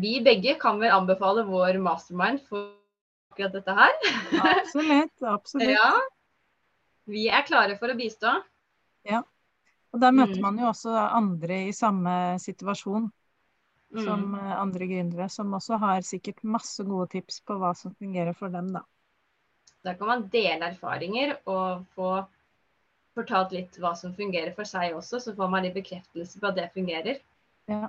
vi 0.02 0.14
begge 0.24 0.56
kan 0.60 0.80
vel 0.80 0.96
anbefale 0.96 1.42
vår 1.46 1.78
mastermind 1.84 2.42
for 2.48 2.72
akkurat 3.32 3.54
dette 3.54 3.72
her. 3.78 3.94
Absolutt. 4.42 5.14
absolutt. 5.36 5.74
ja. 5.76 5.90
Vi 7.08 7.28
er 7.32 7.46
klare 7.46 7.78
for 7.80 7.88
å 7.92 7.96
bistå. 7.96 8.30
Ja. 9.08 9.22
Og 9.94 10.02
der 10.02 10.12
møter 10.12 10.36
mm. 10.36 10.44
man 10.44 10.58
jo 10.60 10.66
også 10.72 10.92
andre 10.92 11.68
i 11.68 11.76
samme 11.76 12.36
situasjon 12.42 13.06
mm. 13.94 14.04
som 14.04 14.34
eh, 14.34 14.54
andre 14.60 14.86
gründere, 14.86 15.28
som 15.28 15.54
også 15.54 15.78
har 15.82 16.06
sikkert 16.06 16.42
masse 16.42 16.84
gode 16.84 17.08
tips 17.16 17.40
på 17.46 17.58
hva 17.60 17.74
som 17.76 17.94
fungerer 17.94 18.36
for 18.36 18.52
dem, 18.52 18.72
da. 18.76 18.84
Da 19.86 19.94
kan 19.94 20.10
man 20.10 20.26
dele 20.32 20.72
erfaringer 20.72 21.36
og 21.46 21.86
få 21.94 22.10
fortalt 23.18 23.54
litt 23.54 23.78
hva 23.82 23.94
som 23.98 24.14
fungerer 24.14 24.52
for 24.56 24.68
seg 24.68 24.96
også, 24.96 25.20
så 25.22 25.34
får 25.36 25.50
man 25.50 25.64
litt 25.66 25.76
bekreftelse 25.76 26.40
på 26.40 26.50
at 26.50 26.58
det 26.58 26.68
fungerer. 26.74 27.18
Ja. 27.70 27.88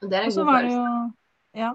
Og 0.00 0.10
det 0.10 0.18
er 0.18 0.26
en 0.26 0.34
god 0.34 0.52
følelse. 0.52 0.76
Jo, 0.76 1.62
ja. 1.62 1.70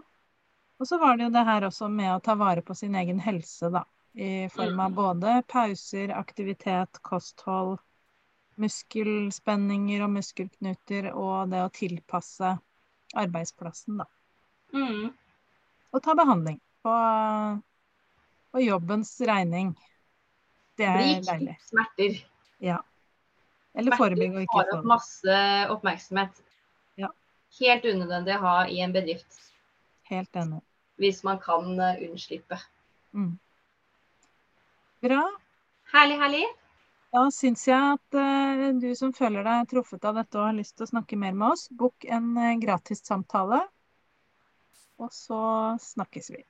Og 0.76 0.90
så 0.90 1.00
var 1.00 1.18
det 1.18 1.28
jo 1.28 1.34
det 1.34 1.46
her 1.48 1.66
også 1.70 1.88
med 1.90 2.12
å 2.12 2.22
ta 2.24 2.36
vare 2.36 2.64
på 2.66 2.76
sin 2.76 2.96
egen 3.00 3.22
helse, 3.24 3.70
da. 3.72 3.86
I 4.16 4.48
form 4.52 4.80
av 4.80 4.92
mm. 4.92 4.96
både 4.96 5.32
pauser, 5.52 6.12
aktivitet, 6.16 7.02
kosthold, 7.04 7.78
muskelspenninger 8.62 10.04
og 10.06 10.14
muskelknuter, 10.14 11.10
og 11.12 11.52
det 11.52 11.64
å 11.66 11.72
tilpasse 11.76 12.56
arbeidsplassen, 13.16 14.02
da. 14.02 14.08
Mm. 14.76 15.10
Og 15.96 16.04
ta 16.04 16.16
behandling 16.18 16.60
på, 16.84 16.96
på 18.52 18.64
jobbens 18.64 19.14
regning. 19.28 19.72
Det 20.76 20.88
er 20.90 21.00
Bli 21.00 21.14
deilig. 21.24 21.56
smerter. 21.70 22.18
Ja. 22.64 22.82
Eller 23.76 23.96
forebygge 24.00 24.42
og 24.42 24.46
ikke 24.46 24.58
få 24.60 24.66
det. 24.72 24.82
Masse 24.88 25.40
oppmerksomhet. 25.72 26.44
Ja. 27.00 27.12
Helt 27.60 27.88
unødvendig 27.88 28.36
å 28.36 28.44
ha 28.44 28.58
i 28.72 28.82
en 28.84 28.96
bedrift. 28.96 29.40
Helt 30.12 30.36
enig. 30.40 30.62
Hvis 31.02 31.24
man 31.28 31.40
kan 31.44 31.74
uh, 31.80 32.04
unnslippe. 32.06 32.60
Mm. 33.16 33.34
Bra. 35.04 35.24
Herlig, 35.92 36.20
herlig. 36.20 36.46
Da 37.16 37.22
syns 37.32 37.62
jeg 37.70 37.94
at 37.96 38.18
uh, 38.20 38.66
du 38.76 38.90
som 39.00 39.14
føler 39.16 39.46
deg 39.48 39.70
truffet 39.72 40.04
av 40.10 40.18
dette 40.20 40.36
og 40.36 40.50
har 40.50 40.58
lyst 40.58 40.76
til 40.76 40.84
å 40.84 40.90
snakke 40.90 41.20
mer 41.20 41.38
med 41.38 41.54
oss, 41.54 41.70
book 41.72 42.04
en 42.12 42.34
uh, 42.36 42.50
gratis 42.60 43.06
samtale. 43.08 43.62
Og 45.00 45.14
så 45.16 45.40
snakkes 45.80 46.28
vi. 46.34 46.42